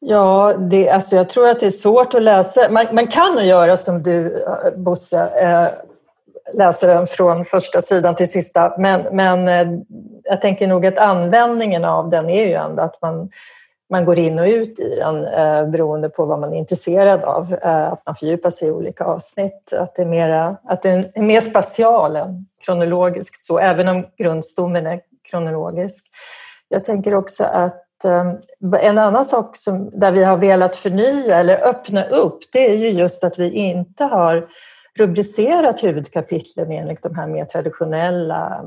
Ja, 0.00 0.54
det, 0.58 0.90
alltså 0.90 1.16
jag 1.16 1.28
tror 1.28 1.48
att 1.48 1.60
det 1.60 1.66
är 1.66 1.70
svårt 1.70 2.14
att 2.14 2.22
läsa. 2.22 2.70
Man, 2.70 2.86
man 2.92 3.06
kan 3.06 3.34
nog 3.34 3.44
göra 3.44 3.76
som 3.76 4.02
du, 4.02 4.44
eh, 4.44 4.70
Bosse, 4.76 5.20
eh, 5.20 5.68
läsa 6.52 6.86
den 6.86 7.06
från 7.06 7.44
första 7.44 7.82
sidan 7.82 8.14
till 8.14 8.30
sista. 8.30 8.74
Men, 8.78 9.16
men 9.16 9.48
eh, 9.48 9.78
jag 10.24 10.40
tänker 10.40 10.66
nog 10.66 10.86
att 10.86 10.98
användningen 10.98 11.84
av 11.84 12.10
den 12.10 12.30
är 12.30 12.46
ju 12.46 12.52
ändå 12.52 12.82
att 12.82 13.02
man, 13.02 13.30
man 13.90 14.04
går 14.04 14.18
in 14.18 14.38
och 14.38 14.46
ut 14.46 14.80
i 14.80 14.96
den 14.96 15.24
eh, 15.24 15.66
beroende 15.66 16.08
på 16.08 16.24
vad 16.24 16.38
man 16.38 16.52
är 16.52 16.58
intresserad 16.58 17.24
av. 17.24 17.54
Eh, 17.62 17.92
att 17.92 18.06
man 18.06 18.14
fördjupar 18.14 18.50
sig 18.50 18.68
i 18.68 18.72
olika 18.72 19.04
avsnitt. 19.04 19.72
Att 19.72 19.94
det 19.94 20.02
är, 20.02 20.06
mera, 20.06 20.56
att 20.64 20.82
det 20.82 20.90
är 20.90 21.22
mer 21.22 21.40
spatial 21.40 22.16
än 22.16 22.46
kronologiskt, 22.64 23.44
så, 23.44 23.58
även 23.58 23.88
om 23.88 24.06
grundstommen 24.16 24.86
är 24.86 25.00
kronologisk. 25.30 26.06
Jag 26.68 26.84
tänker 26.84 27.14
också 27.14 27.44
att 27.44 27.89
Eh, 28.04 28.34
en 28.80 28.98
annan 28.98 29.24
sak 29.24 29.56
som, 29.56 29.90
där 30.00 30.12
vi 30.12 30.24
har 30.24 30.36
velat 30.36 30.76
förnya 30.76 31.36
eller 31.36 31.68
öppna 31.68 32.04
upp 32.04 32.38
det 32.52 32.70
är 32.70 32.76
ju 32.76 32.88
just 32.88 33.24
att 33.24 33.38
vi 33.38 33.50
inte 33.50 34.04
har 34.04 34.48
rubricerat 34.98 35.84
huvudkapitlen 35.84 36.72
enligt 36.72 37.02
de 37.02 37.14
här 37.14 37.26
mer 37.26 37.44
traditionella 37.44 38.46
eh, 38.46 38.62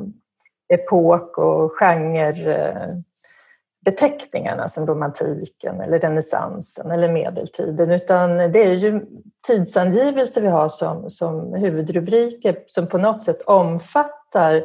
epok 0.74 1.38
och 1.38 1.72
genrebeteckningarna 1.72 4.64
eh, 4.64 4.68
som 4.68 4.88
romantiken 4.88 5.82
eller 5.82 6.00
renässansen 6.00 6.92
eller 6.92 7.12
medeltiden 7.12 7.92
utan 7.92 8.38
det 8.38 8.64
är 8.64 8.74
ju 8.74 9.02
tidsangivelser 9.48 10.42
vi 10.42 10.48
har 10.48 10.70
som, 10.70 11.10
som 11.10 11.54
huvudrubriker 11.54 12.60
som 12.68 12.88
på 12.88 12.98
något 12.98 13.24
sätt 13.24 13.42
omfattar 13.42 14.64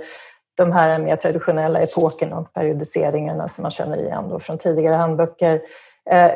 de 0.58 0.72
här 0.72 0.98
mer 0.98 1.16
traditionella 1.16 1.80
epokerna 1.80 2.38
och 2.38 2.52
periodiseringarna 2.52 3.48
som 3.48 3.62
man 3.62 3.70
känner 3.70 3.98
igen 4.02 4.28
då 4.28 4.38
från 4.38 4.58
tidigare 4.58 4.94
handböcker. 4.94 5.60
Eh, 6.10 6.30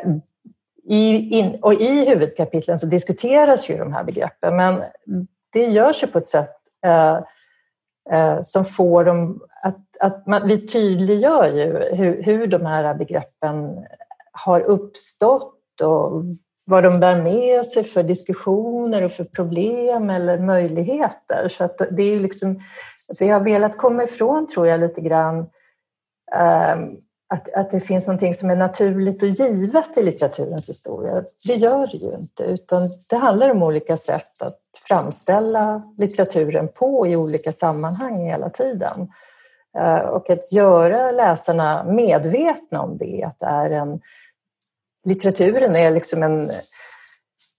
I, 0.83 1.29
in, 1.39 1.59
och 1.61 1.73
I 1.73 2.05
huvudkapitlen 2.05 2.79
så 2.79 2.85
diskuteras 2.85 3.69
ju 3.69 3.77
de 3.77 3.93
här 3.93 4.03
begreppen 4.03 4.55
men 4.55 4.83
det 5.53 5.65
görs 5.65 6.03
ju 6.03 6.07
på 6.07 6.17
ett 6.17 6.27
sätt 6.27 6.55
eh, 6.85 7.19
eh, 8.11 8.41
som 8.41 8.65
får 8.65 9.03
dem 9.03 9.41
att, 9.63 9.81
att 9.99 10.27
man, 10.27 10.47
vi 10.47 10.67
tydliggör 10.67 11.47
ju 11.47 11.95
hur, 11.95 12.23
hur 12.23 12.47
de 12.47 12.65
här 12.65 12.93
begreppen 12.93 13.85
har 14.31 14.61
uppstått 14.61 15.81
och 15.81 16.23
vad 16.65 16.83
de 16.83 16.99
bär 16.99 17.21
med 17.21 17.65
sig 17.65 17.83
för 17.83 18.03
diskussioner 18.03 19.03
och 19.03 19.11
för 19.11 19.23
problem 19.23 20.09
eller 20.09 20.39
möjligheter. 20.39 21.47
Så 21.47 21.63
att 21.63 21.81
det 21.91 22.03
är 22.03 22.19
liksom 22.19 22.59
vi 23.19 23.27
har 23.27 23.39
velat 23.39 23.77
komma 23.77 24.03
ifrån, 24.03 24.47
tror 24.47 24.67
jag, 24.67 24.79
lite 24.79 25.01
grann 25.01 25.49
ehm, 26.35 26.97
att, 27.33 27.53
att 27.53 27.71
det 27.71 27.79
finns 27.79 28.07
någonting 28.07 28.33
som 28.33 28.49
är 28.49 28.55
naturligt 28.55 29.23
och 29.23 29.29
givet 29.29 29.97
i 29.97 30.03
litteraturens 30.03 30.69
historia. 30.69 31.23
Det 31.45 31.53
gör 31.53 31.87
det 31.87 31.97
ju 31.97 32.13
inte, 32.15 32.43
utan 32.43 32.89
det 33.07 33.15
handlar 33.15 33.49
om 33.49 33.63
olika 33.63 33.97
sätt 33.97 34.41
att 34.41 34.59
framställa 34.87 35.93
litteraturen 35.97 36.67
på 36.67 37.07
i 37.07 37.15
olika 37.15 37.51
sammanhang 37.51 38.25
hela 38.25 38.49
tiden. 38.49 39.07
Eh, 39.77 39.99
och 39.99 40.29
att 40.29 40.51
göra 40.51 41.11
läsarna 41.11 41.83
medvetna 41.83 42.81
om 42.81 42.97
det, 42.97 43.23
att 43.23 43.39
det 43.39 43.45
är 43.45 43.69
en... 43.69 43.99
Litteraturen 45.05 45.75
är 45.75 45.91
liksom 45.91 46.23
en 46.23 46.51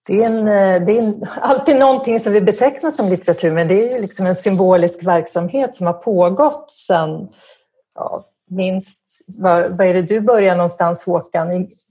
det 0.06 0.24
är, 0.24 0.26
en, 0.26 0.38
eh, 0.38 0.86
det 0.86 0.98
är 0.98 1.02
en, 1.02 1.26
alltid 1.40 1.76
någonting 1.76 2.20
som 2.20 2.32
vi 2.32 2.40
betecknar 2.40 2.90
som 2.90 3.08
litteratur 3.08 3.50
men 3.50 3.68
det 3.68 3.88
är 3.88 3.94
ju 3.94 4.00
liksom 4.00 4.26
en 4.26 4.34
symbolisk 4.34 5.06
verksamhet 5.06 5.74
som 5.74 5.86
har 5.86 5.94
pågått 5.94 6.70
sedan 6.70 7.28
ja, 7.94 8.26
minst. 8.50 9.00
Var, 9.38 9.68
var 9.68 9.84
är 9.84 9.94
det 9.94 10.02
du 10.02 10.20
börjar 10.20 10.56
någonstans 10.56 11.06
Håkan? 11.06 11.48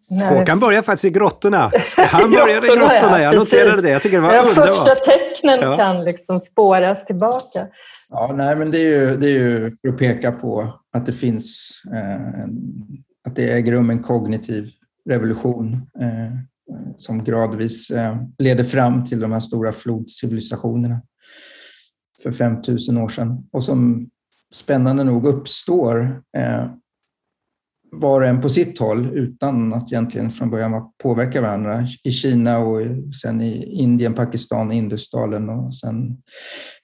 När... 0.10 0.40
Håkan 0.40 0.60
började 0.60 0.84
faktiskt 0.84 1.06
i 1.06 1.10
grottorna. 1.10 1.72
Han 1.98 2.32
började 2.32 2.68
i 2.68 2.70
grottorna, 2.70 3.22
jag 3.22 3.36
noterade 3.36 3.82
det. 3.82 3.90
Jag 3.90 4.02
tycker 4.02 4.18
det 4.18 4.24
var 4.24 4.34
De 4.34 4.40
underbart. 4.40 4.70
första 4.70 4.96
tecknen 4.96 5.60
ja. 5.62 5.78
kan 5.78 6.04
liksom 6.04 6.40
spåras 6.40 7.06
tillbaka. 7.06 7.68
Ja, 8.10 8.32
nej, 8.36 8.56
men 8.56 8.72
det 8.72 8.78
är, 8.78 8.90
ju, 8.90 9.18
det 9.18 9.28
är 9.28 9.32
ju 9.32 9.76
för 9.82 9.90
att 9.90 9.98
peka 9.98 10.32
på 10.32 10.74
att 10.94 11.06
det 11.06 11.12
finns, 11.12 11.72
eh, 11.94 12.44
att 13.28 13.36
det 13.36 13.52
äger 13.52 13.72
rum 13.72 13.90
en 13.90 14.04
kognitiv 14.04 14.70
revolution 15.10 15.74
eh, 16.02 16.53
som 16.98 17.24
gradvis 17.24 17.92
eh, 17.92 18.18
leder 18.38 18.64
fram 18.64 19.06
till 19.06 19.20
de 19.20 19.32
här 19.32 19.40
stora 19.40 19.74
flodcivilisationerna 19.74 21.02
för 22.24 22.32
5000 22.32 22.98
år 22.98 23.10
sedan 23.10 23.50
och 23.52 23.64
som 23.64 24.10
spännande 24.54 25.04
nog 25.04 25.26
uppstår 25.26 26.22
eh, 26.38 26.66
var 27.96 28.22
och 28.22 28.28
en 28.28 28.42
på 28.42 28.50
sitt 28.50 28.80
håll 28.80 29.18
utan 29.18 29.74
att 29.74 29.92
egentligen 29.92 30.32
från 30.32 30.50
början 30.50 30.92
påverka 31.04 31.42
varandra. 31.42 31.88
I 32.04 32.12
Kina 32.12 32.58
och 32.58 32.82
sen 33.22 33.42
i 33.42 33.82
Indien, 33.82 34.14
Pakistan, 34.14 34.72
Indusdalen 34.72 35.50
och 35.50 35.78
sen 35.78 36.18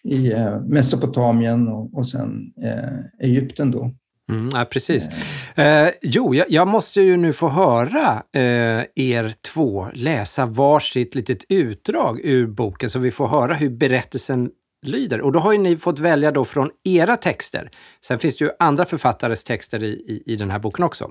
i 0.03 0.31
eh, 0.31 0.61
Mesopotamien 0.61 1.67
och, 1.67 1.97
och 1.97 2.07
sen 2.07 2.53
eh, 2.63 3.27
Egypten 3.27 3.71
då. 3.71 3.91
Mm, 4.29 4.49
ja, 4.53 4.65
precis. 4.65 5.07
Eh, 5.55 5.89
jo, 6.01 6.35
jag, 6.35 6.45
jag, 6.49 6.67
måste 6.67 7.01
ju 7.01 7.17
nu 7.17 7.33
få 7.33 7.49
höra 7.49 8.23
eh, 8.33 8.85
er 8.95 9.33
två 9.53 9.87
läsa 9.93 10.45
varsitt 10.45 11.15
litet 11.15 11.43
utdrag 11.49 12.19
ur 12.23 12.47
boken 12.47 12.89
så 12.89 12.99
vi 12.99 13.11
får 13.11 13.27
höra 13.27 13.53
hur 13.53 13.69
berättelsen 13.69 14.49
lyder. 14.85 15.21
Och 15.21 15.31
då 15.31 15.39
har 15.39 15.51
ju 15.51 15.57
ni 15.57 15.77
fått 15.77 15.99
välja 15.99 16.31
då 16.31 16.45
från 16.45 16.69
era 16.83 17.17
texter. 17.17 17.69
Sen 18.05 18.19
finns 18.19 18.37
det 18.37 18.45
ju 18.45 18.51
andra 18.59 18.85
författares 18.85 19.43
texter 19.43 19.83
i, 19.83 19.87
i, 19.87 20.23
i 20.25 20.35
den 20.35 20.51
här 20.51 20.59
boken 20.59 20.85
också. 20.85 21.09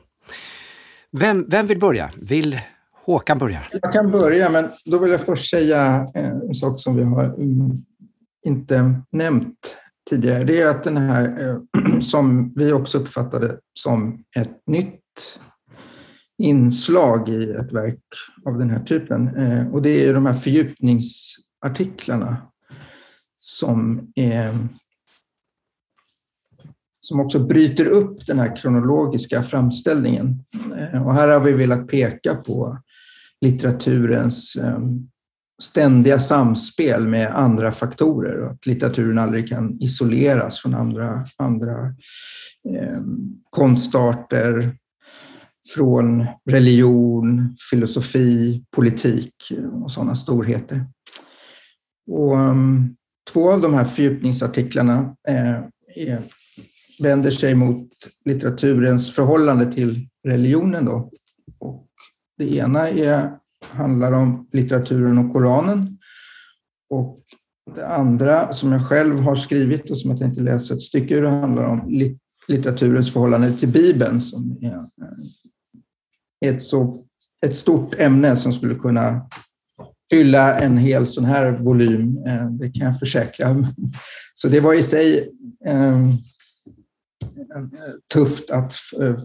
Vem, 1.10 1.48
vem 1.48 1.66
vill 1.66 1.78
börja? 1.78 2.10
Vill 2.16 2.60
Håkan 3.04 3.38
börja? 3.38 3.60
Jag 3.82 3.92
kan 3.92 4.10
börja, 4.10 4.50
men 4.50 4.68
då 4.84 4.98
vill 4.98 5.10
jag 5.10 5.20
först 5.20 5.50
säga 5.50 6.06
eh, 6.14 6.28
en 6.28 6.54
sak 6.54 6.80
som 6.80 6.96
vi 6.96 7.02
har 7.02 7.24
mm, 7.24 7.84
inte 8.46 8.94
nämnt 9.10 9.76
tidigare. 10.08 10.44
Det 10.44 10.60
är 10.60 10.70
att 10.70 10.84
den 10.84 10.96
här, 10.96 11.40
eh, 11.40 11.56
som 12.10 12.52
vi 12.56 12.72
också 12.72 12.98
uppfattade 12.98 13.58
som 13.72 14.24
ett 14.36 14.62
nytt 14.66 15.00
inslag 16.38 17.28
i 17.28 17.50
ett 17.50 17.72
verk 17.72 18.02
av 18.46 18.58
den 18.58 18.70
här 18.70 18.80
typen. 18.80 19.36
Eh, 19.36 19.68
och 19.68 19.82
det 19.82 20.06
är 20.06 20.14
de 20.14 20.26
här 20.26 20.34
fördjupningsartiklarna 20.34 22.36
som, 23.36 24.10
är, 24.14 24.68
som 27.00 27.20
också 27.20 27.38
bryter 27.38 27.86
upp 27.86 28.26
den 28.26 28.38
här 28.38 28.56
kronologiska 28.56 29.42
framställningen. 29.42 30.44
Eh, 30.76 31.06
och 31.06 31.14
här 31.14 31.28
har 31.28 31.40
vi 31.40 31.52
velat 31.52 31.88
peka 31.88 32.34
på 32.34 32.78
litteraturens 33.40 34.56
ständiga 35.62 36.20
samspel 36.20 37.08
med 37.08 37.36
andra 37.36 37.72
faktorer 37.72 38.40
och 38.40 38.50
att 38.50 38.66
litteraturen 38.66 39.18
aldrig 39.18 39.48
kan 39.48 39.80
isoleras 39.80 40.62
från 40.62 40.74
andra, 40.74 41.24
andra 41.36 41.94
eh, 42.68 43.00
konstarter, 43.50 44.76
från 45.74 46.26
religion, 46.50 47.56
filosofi, 47.70 48.64
politik 48.76 49.34
och 49.72 49.90
sådana 49.90 50.14
storheter. 50.14 50.86
Och, 52.10 52.36
um, 52.36 52.94
Två 53.32 53.52
av 53.52 53.60
de 53.60 53.74
här 53.74 53.84
fördjupningsartiklarna 53.84 55.16
eh, 55.28 55.56
är, 55.96 56.22
vänder 56.98 57.30
sig 57.30 57.54
mot 57.54 57.88
litteraturens 58.24 59.14
förhållande 59.14 59.72
till 59.72 60.08
religionen. 60.26 60.84
Då. 60.84 61.10
Och 61.58 61.88
det 62.38 62.54
ena 62.54 62.88
är, 62.88 63.30
handlar 63.64 64.12
om 64.12 64.48
litteraturen 64.52 65.18
och 65.18 65.32
Koranen. 65.32 65.98
Och 66.90 67.20
det 67.74 67.86
andra, 67.86 68.52
som 68.52 68.72
jag 68.72 68.86
själv 68.86 69.20
har 69.20 69.36
skrivit 69.36 69.90
och 69.90 69.98
som 69.98 70.10
jag 70.10 70.18
tänkte 70.18 70.42
läsa 70.42 70.74
ett 70.74 70.82
stycke 70.82 71.14
ur, 71.14 71.22
handlar 71.22 71.64
om 71.64 72.12
litteraturens 72.48 73.12
förhållande 73.12 73.52
till 73.52 73.68
Bibeln 73.68 74.20
som 74.20 74.58
är 74.60 74.74
eh, 74.74 76.50
ett, 76.50 76.62
så, 76.62 77.04
ett 77.46 77.54
stort 77.54 77.94
ämne 77.98 78.36
som 78.36 78.52
skulle 78.52 78.74
kunna 78.74 79.28
fylla 80.10 80.60
en 80.60 80.76
hel 80.76 81.06
sån 81.06 81.24
här 81.24 81.50
volym, 81.50 82.18
eh, 82.26 82.50
det 82.50 82.70
kan 82.70 82.86
jag 82.86 82.98
försäkra. 82.98 83.56
Så 84.34 84.48
det 84.48 84.60
var 84.60 84.74
i 84.74 84.82
sig 84.82 85.30
ehm, 85.66 86.12
tufft 88.12 88.50
att 88.50 88.74
eh, 89.00 89.16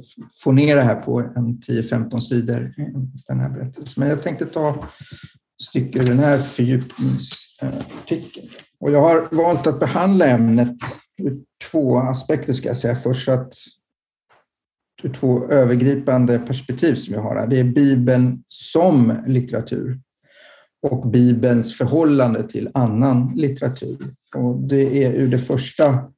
få 0.43 0.51
ner 0.51 0.75
det 0.75 0.81
här 0.81 0.95
på 0.95 1.19
en 1.19 1.57
10-15 1.57 2.19
sidor, 2.19 2.73
den 3.27 3.39
här 3.39 3.49
berättelsen. 3.49 4.01
Men 4.01 4.09
jag 4.09 4.21
tänkte 4.21 4.45
ta 4.45 4.85
stycke 5.61 5.99
ur 5.99 6.03
den 6.03 6.19
här 6.19 6.37
fördjupningsartikeln. 6.37 8.47
Och 8.79 8.91
jag 8.91 9.01
har 9.01 9.35
valt 9.35 9.67
att 9.67 9.79
behandla 9.79 10.25
ämnet 10.25 10.77
ur 11.17 11.39
två 11.71 11.97
aspekter, 11.97 12.53
ska 12.53 12.67
jag 12.67 12.77
säga. 12.77 12.95
Först 12.95 13.29
att 13.29 13.53
ur 15.03 15.13
två 15.13 15.47
övergripande 15.47 16.39
perspektiv 16.39 16.95
som 16.95 17.13
jag 17.13 17.21
har 17.21 17.35
här. 17.35 17.47
Det 17.47 17.59
är 17.59 17.63
Bibeln 17.63 18.43
som 18.47 19.23
litteratur 19.27 19.99
och 20.81 21.07
Bibelns 21.07 21.77
förhållande 21.77 22.43
till 22.43 22.69
annan 22.73 23.33
litteratur. 23.35 23.97
Och 24.35 24.59
det 24.59 25.03
är 25.03 25.13
ur 25.13 25.27
det 25.27 25.39
första, 25.39 26.11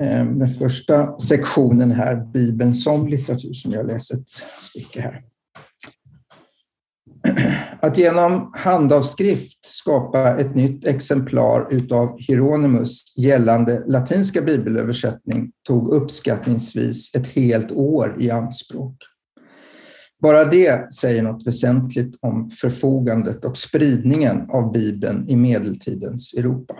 Eh, 0.00 0.24
den 0.24 0.48
första 0.48 1.18
sektionen 1.18 1.90
här, 1.90 2.16
Bibeln 2.32 2.74
som 2.74 3.08
litteratur, 3.08 3.52
som 3.52 3.72
jag 3.72 3.86
läser 3.86 4.14
ett 4.14 4.28
stycke 4.60 5.00
här. 5.00 5.22
Att 7.80 7.98
genom 7.98 8.52
handavskrift 8.56 9.66
skapa 9.66 10.36
ett 10.38 10.54
nytt 10.54 10.86
exemplar 10.86 11.66
utav 11.70 12.18
Hieronymus 12.18 13.18
gällande 13.18 13.84
latinska 13.86 14.42
bibelöversättning 14.42 15.52
tog 15.66 15.88
uppskattningsvis 15.88 17.14
ett 17.14 17.28
helt 17.28 17.72
år 17.72 18.16
i 18.18 18.30
anspråk. 18.30 18.96
Bara 20.22 20.44
det 20.44 20.92
säger 20.92 21.22
något 21.22 21.46
väsentligt 21.46 22.16
om 22.20 22.50
förfogandet 22.50 23.44
och 23.44 23.56
spridningen 23.56 24.50
av 24.50 24.72
Bibeln 24.72 25.28
i 25.28 25.36
medeltidens 25.36 26.34
Europa. 26.34 26.74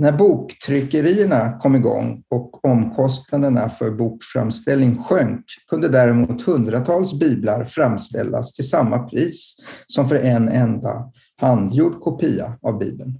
När 0.00 0.12
boktryckerierna 0.12 1.58
kom 1.58 1.76
igång 1.76 2.22
och 2.28 2.64
omkostnaderna 2.64 3.68
för 3.68 3.90
bokframställning 3.90 4.96
sjönk 4.96 5.44
kunde 5.70 5.88
däremot 5.88 6.42
hundratals 6.42 7.18
biblar 7.18 7.64
framställas 7.64 8.52
till 8.52 8.68
samma 8.68 8.98
pris 8.98 9.56
som 9.86 10.06
för 10.06 10.16
en 10.16 10.48
enda 10.48 11.12
handgjord 11.40 12.00
kopia 12.00 12.58
av 12.62 12.78
Bibeln. 12.78 13.18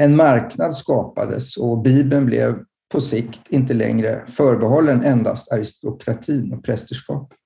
En 0.00 0.16
marknad 0.16 0.74
skapades 0.74 1.56
och 1.56 1.82
Bibeln 1.82 2.26
blev 2.26 2.58
på 2.92 3.00
sikt 3.00 3.40
inte 3.48 3.74
längre 3.74 4.24
förbehållen 4.26 5.02
endast 5.02 5.52
aristokratin 5.52 6.52
och 6.52 6.64
prästerskapet. 6.64 7.38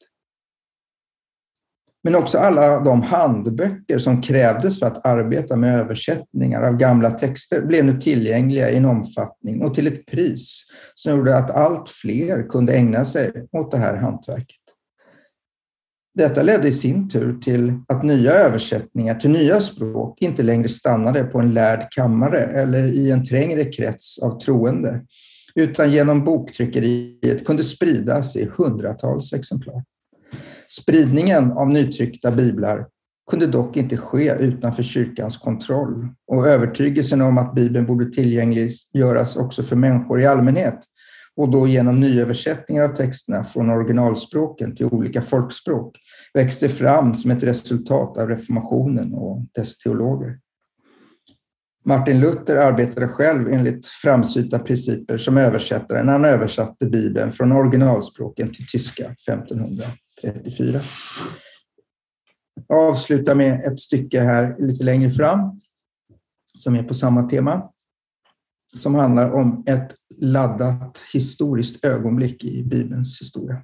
Men 2.08 2.14
också 2.14 2.38
alla 2.38 2.80
de 2.80 3.02
handböcker 3.02 3.98
som 3.98 4.22
krävdes 4.22 4.78
för 4.78 4.86
att 4.86 5.06
arbeta 5.06 5.56
med 5.56 5.80
översättningar 5.80 6.62
av 6.62 6.76
gamla 6.76 7.10
texter 7.10 7.60
blev 7.60 7.84
nu 7.84 8.00
tillgängliga 8.00 8.70
i 8.70 8.76
en 8.76 8.84
omfattning 8.84 9.62
och 9.62 9.74
till 9.74 9.86
ett 9.86 10.06
pris 10.06 10.64
som 10.94 11.16
gjorde 11.16 11.36
att 11.36 11.50
allt 11.50 11.88
fler 11.88 12.48
kunde 12.48 12.72
ägna 12.72 13.04
sig 13.04 13.48
åt 13.52 13.70
det 13.70 13.78
här 13.78 13.96
hantverket. 13.96 14.56
Detta 16.14 16.42
ledde 16.42 16.68
i 16.68 16.72
sin 16.72 17.08
tur 17.08 17.38
till 17.40 17.72
att 17.88 18.02
nya 18.02 18.32
översättningar 18.32 19.14
till 19.14 19.30
nya 19.30 19.60
språk 19.60 20.22
inte 20.22 20.42
längre 20.42 20.68
stannade 20.68 21.24
på 21.24 21.38
en 21.38 21.54
lärd 21.54 21.86
kammare 21.90 22.44
eller 22.44 22.84
i 22.86 23.10
en 23.10 23.24
trängre 23.24 23.64
krets 23.64 24.18
av 24.18 24.40
troende, 24.40 25.00
utan 25.54 25.90
genom 25.90 26.24
boktryckeriet 26.24 27.46
kunde 27.46 27.62
spridas 27.62 28.36
i 28.36 28.50
hundratals 28.56 29.32
exemplar. 29.32 29.82
Spridningen 30.70 31.52
av 31.52 31.68
nytryckta 31.68 32.30
biblar 32.30 32.86
kunde 33.30 33.46
dock 33.46 33.76
inte 33.76 33.96
ske 33.96 34.34
utanför 34.34 34.82
kyrkans 34.82 35.36
kontroll. 35.36 36.08
Och 36.26 36.46
övertygelsen 36.46 37.22
om 37.22 37.38
att 37.38 37.54
Bibeln 37.54 37.86
borde 37.86 38.10
tillgängliggöras 38.12 39.36
också 39.36 39.62
för 39.62 39.76
människor 39.76 40.20
i 40.20 40.26
allmänhet 40.26 40.80
och 41.36 41.50
då 41.50 41.66
genom 41.66 42.00
nyöversättningar 42.00 42.84
av 42.84 42.94
texterna 42.94 43.44
från 43.44 43.70
originalspråken 43.70 44.76
till 44.76 44.86
olika 44.86 45.22
folkspråk 45.22 45.98
växte 46.34 46.68
fram 46.68 47.14
som 47.14 47.30
ett 47.30 47.42
resultat 47.42 48.16
av 48.16 48.28
reformationen 48.28 49.14
och 49.14 49.42
dess 49.54 49.78
teologer. 49.78 50.38
Martin 51.84 52.20
Luther 52.20 52.56
arbetade 52.56 53.08
själv 53.08 53.48
enligt 53.52 53.86
framsynta 53.86 54.58
principer 54.58 55.18
som 55.18 55.38
översättare 55.38 56.02
när 56.02 56.12
han 56.12 56.24
översatte 56.24 56.86
Bibeln 56.86 57.32
från 57.32 57.52
originalspråken 57.52 58.52
till 58.52 58.66
tyska 58.66 59.14
34. 60.20 60.80
Jag 62.68 62.88
avslutar 62.88 63.34
med 63.34 63.64
ett 63.64 63.80
stycke 63.80 64.20
här 64.20 64.56
lite 64.58 64.84
längre 64.84 65.10
fram 65.10 65.60
som 66.54 66.74
är 66.74 66.82
på 66.82 66.94
samma 66.94 67.28
tema 67.28 67.70
som 68.74 68.94
handlar 68.94 69.30
om 69.30 69.64
ett 69.66 69.94
laddat 70.16 71.04
historiskt 71.12 71.84
ögonblick 71.84 72.44
i 72.44 72.62
Bibelns 72.62 73.20
historia. 73.20 73.62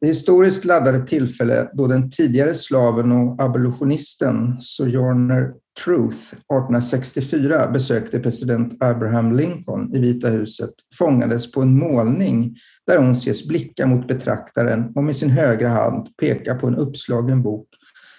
Det 0.00 0.06
historiskt 0.06 0.64
laddade 0.64 1.06
tillfälle 1.06 1.70
då 1.72 1.86
den 1.86 2.10
tidigare 2.10 2.54
slaven 2.54 3.12
och 3.12 3.42
abolitionisten 3.42 4.56
Sojourner 4.60 5.54
Truth 5.84 6.34
1864 6.34 7.70
besökte 7.72 8.20
president 8.20 8.82
Abraham 8.82 9.36
Lincoln 9.36 9.94
i 9.94 9.98
Vita 9.98 10.28
huset 10.28 10.70
fångades 10.98 11.52
på 11.52 11.62
en 11.62 11.78
målning 11.78 12.56
där 12.86 12.98
hon 12.98 13.12
ses 13.12 13.48
blicka 13.48 13.86
mot 13.86 14.08
betraktaren 14.08 14.92
och 14.94 15.04
med 15.04 15.16
sin 15.16 15.30
högra 15.30 15.68
hand 15.68 16.16
peka 16.16 16.54
på 16.54 16.66
en 16.66 16.76
uppslagen 16.76 17.42
bok 17.42 17.68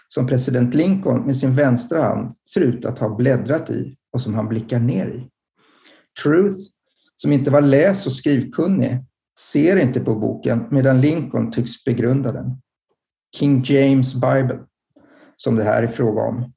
som 0.08 0.28
president 0.28 0.76
Lincoln 0.76 1.26
med 1.26 1.38
sin 1.38 1.54
vänstra 1.54 2.02
hand 2.02 2.34
ser 2.54 2.62
ut 2.62 2.86
att 2.86 3.00
ha 3.00 3.16
bläddrat 3.16 3.70
i 3.70 3.96
och 4.14 4.22
som 4.22 4.34
han 4.34 4.48
blickar 4.48 4.80
ner 4.80 5.08
i. 5.08 5.28
Truth, 6.24 6.60
som 7.16 7.34
inte 7.34 7.52
var 7.52 7.62
läs 7.62 8.06
och 8.06 8.12
skrivkunnig, 8.12 9.06
ser 9.40 9.76
inte 9.76 10.00
på 10.00 10.16
boken 10.16 10.68
medan 10.72 11.02
Lincoln 11.02 11.52
tycks 11.52 11.84
begrunda 11.84 12.32
den. 12.32 12.62
King 13.36 13.64
James 13.66 14.14
Bible, 14.14 14.60
som 15.36 15.56
det 15.56 15.64
här 15.64 15.84
är 15.84 15.88
fråga 15.88 16.22
om, 16.22 16.54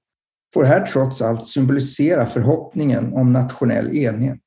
får 0.55 0.65
här 0.65 0.87
trots 0.87 1.23
allt 1.23 1.47
symbolisera 1.47 2.27
förhoppningen 2.27 3.13
om 3.13 3.33
nationell 3.33 3.97
enhet. 3.97 4.41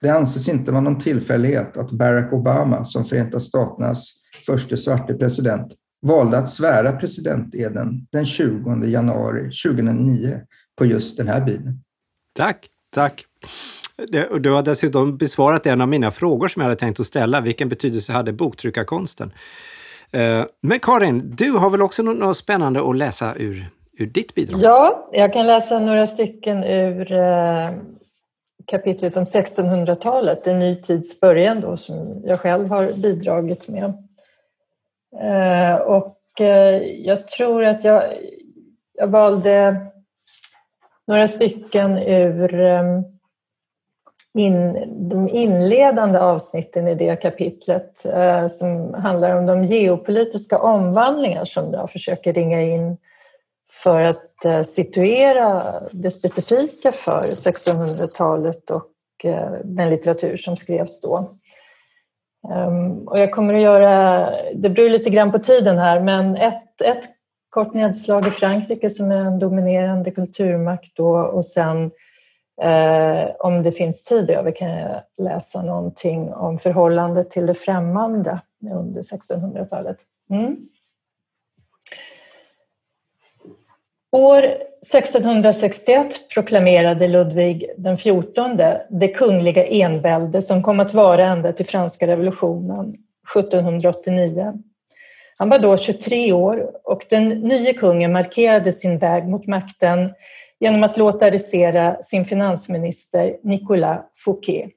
Det 0.00 0.08
anses 0.08 0.48
inte 0.48 0.72
vara 0.72 0.80
någon 0.80 0.98
tillfällighet 0.98 1.76
att 1.76 1.90
Barack 1.90 2.32
Obama 2.32 2.84
som 2.84 3.04
Förenta 3.04 3.40
Staternas 3.40 4.12
första 4.46 4.76
svarte 4.76 5.14
president 5.14 5.72
valde 6.06 6.38
att 6.38 6.50
svära 6.50 6.92
presidenteden 6.92 8.06
den 8.12 8.26
20 8.26 8.84
januari 8.84 9.42
2009 9.42 10.40
på 10.78 10.86
just 10.86 11.16
den 11.16 11.28
här 11.28 11.40
bibeln. 11.40 11.82
Tack, 12.36 12.66
tack. 12.94 13.26
Du 14.40 14.50
har 14.50 14.62
dessutom 14.62 15.16
besvarat 15.16 15.66
en 15.66 15.80
av 15.80 15.88
mina 15.88 16.10
frågor 16.10 16.48
som 16.48 16.60
jag 16.60 16.64
hade 16.64 16.80
tänkt 16.80 17.00
att 17.00 17.06
ställa. 17.06 17.40
Vilken 17.40 17.68
betydelse 17.68 18.12
hade 18.12 18.32
boktryckarkonsten? 18.32 19.32
Eh, 20.10 20.44
men 20.62 20.80
Karin, 20.80 21.34
du 21.36 21.50
har 21.50 21.70
väl 21.70 21.82
också 21.82 22.02
något 22.02 22.36
spännande 22.36 22.90
att 22.90 22.96
läsa 22.96 23.34
ur, 23.36 23.70
ur 24.00 24.06
ditt 24.06 24.34
bidrag? 24.34 24.60
Ja, 24.62 25.08
jag 25.12 25.32
kan 25.32 25.46
läsa 25.46 25.78
några 25.78 26.06
stycken 26.06 26.64
ur 26.64 27.12
eh, 27.12 27.70
kapitlet 28.66 29.16
om 29.16 29.24
1600-talet, 29.24 30.46
en 30.46 30.58
ny 30.58 30.74
tids 30.74 31.20
början 31.20 31.60
då, 31.60 31.76
som 31.76 32.22
jag 32.24 32.40
själv 32.40 32.68
har 32.68 33.02
bidragit 33.02 33.68
med. 33.68 33.92
Eh, 35.20 35.74
och 35.74 36.40
eh, 36.40 36.82
jag 36.82 37.28
tror 37.28 37.64
att 37.64 37.84
jag, 37.84 38.02
jag 38.92 39.06
valde 39.06 39.76
några 41.06 41.26
stycken 41.26 41.98
ur 41.98 42.60
eh, 42.60 42.82
in, 44.34 44.72
de 45.10 45.28
inledande 45.28 46.18
avsnitten 46.18 46.88
i 46.88 46.94
det 46.94 47.16
kapitlet 47.16 48.04
eh, 48.04 48.46
som 48.46 48.94
handlar 48.94 49.36
om 49.36 49.46
de 49.46 49.64
geopolitiska 49.64 50.58
omvandlingar 50.58 51.44
som 51.44 51.72
jag 51.72 51.90
försöker 51.90 52.32
ringa 52.32 52.62
in 52.62 52.96
för 53.82 54.02
att 54.02 54.44
eh, 54.44 54.62
situera 54.62 55.74
det 55.92 56.10
specifika 56.10 56.92
för 56.92 57.26
1600-talet 57.26 58.70
och 58.70 59.24
eh, 59.24 59.52
den 59.64 59.90
litteratur 59.90 60.36
som 60.36 60.56
skrevs 60.56 61.00
då. 61.00 61.30
Ehm, 62.52 63.08
och 63.08 63.18
jag 63.18 63.32
kommer 63.32 63.54
att 63.54 63.62
göra, 63.62 64.30
det 64.54 64.70
beror 64.70 64.90
lite 64.90 65.10
grann 65.10 65.32
på 65.32 65.38
tiden 65.38 65.78
här, 65.78 66.00
men 66.00 66.36
ett, 66.36 66.80
ett 66.84 67.04
kort 67.50 67.74
nedslag 67.74 68.26
i 68.26 68.30
Frankrike 68.30 68.90
som 68.90 69.10
är 69.10 69.16
en 69.16 69.38
dominerande 69.38 70.10
kulturmakt 70.10 70.96
då 70.96 71.18
och 71.18 71.44
sen 71.44 71.90
Eh, 72.62 73.30
om 73.38 73.62
det 73.62 73.72
finns 73.72 74.04
tid 74.04 74.30
över 74.30 74.52
kan 74.52 74.70
jag 74.70 75.02
läsa 75.18 75.62
någonting 75.62 76.32
om 76.32 76.58
förhållandet 76.58 77.30
till 77.30 77.46
det 77.46 77.54
främmande 77.54 78.40
under 78.72 79.02
1600-talet. 79.02 79.96
Mm. 80.30 80.56
År 84.12 84.44
1661 84.44 86.28
proklamerade 86.34 87.08
Ludvig 87.08 87.66
XIV 87.96 88.56
det 88.90 89.08
kungliga 89.08 89.66
envälde 89.66 90.42
som 90.42 90.62
kom 90.62 90.80
att 90.80 90.94
vara 90.94 91.26
ända 91.26 91.52
till 91.52 91.66
franska 91.66 92.06
revolutionen 92.06 92.94
1789. 93.36 94.52
Han 95.38 95.48
var 95.48 95.58
då 95.58 95.76
23 95.76 96.32
år 96.32 96.70
och 96.84 97.04
den 97.10 97.28
nye 97.28 97.72
kungen 97.72 98.12
markerade 98.12 98.72
sin 98.72 98.98
väg 98.98 99.28
mot 99.28 99.46
makten 99.46 100.10
genom 100.60 100.84
att 100.84 100.96
låta 100.96 101.26
arrestera 101.26 102.02
sin 102.02 102.24
finansminister 102.24 103.36
Nicolas 103.42 104.00
Fouquet 104.24 104.70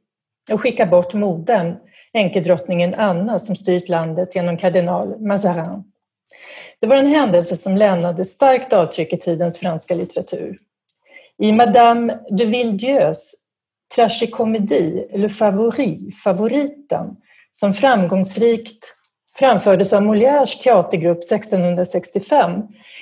och 0.51 0.61
skicka 0.61 0.85
bort 0.85 1.13
modern, 1.13 1.75
enkedrottningen 2.13 2.93
Anna, 2.97 3.39
som 3.39 3.55
styrt 3.55 3.89
landet 3.89 4.35
genom 4.35 4.57
kardinal 4.57 5.19
Mazarin. 5.19 5.83
Det 6.79 6.87
var 6.87 6.95
en 6.95 7.07
händelse 7.07 7.57
som 7.57 7.77
lämnade 7.77 8.25
starkt 8.25 8.73
avtryck 8.73 9.13
i 9.13 9.17
tidens 9.17 9.59
franska 9.59 9.95
litteratur. 9.95 10.57
I 11.43 11.51
Madame 11.51 12.19
de 12.37 12.45
Villedieus 12.45 13.33
tragikomedi 13.95 15.07
Le 15.13 15.29
Favori, 15.29 16.11
Favoriten, 16.23 17.15
som 17.51 17.73
framgångsrikt 17.73 18.95
framfördes 19.39 19.93
av 19.93 20.01
Molières 20.01 20.63
teatergrupp 20.63 21.19
1665 21.31 22.51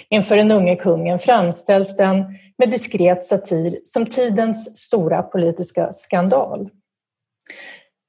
inför 0.10 0.38
den 0.38 0.52
unge 0.52 0.76
kungen 0.76 1.20
framställs 1.20 1.98
den 1.98 2.26
med 2.58 2.70
diskret 2.70 3.24
satir 3.24 3.80
som 3.84 4.06
tidens 4.06 4.78
stora 4.78 5.24
politiska 5.24 5.92
skandal. 5.92 6.70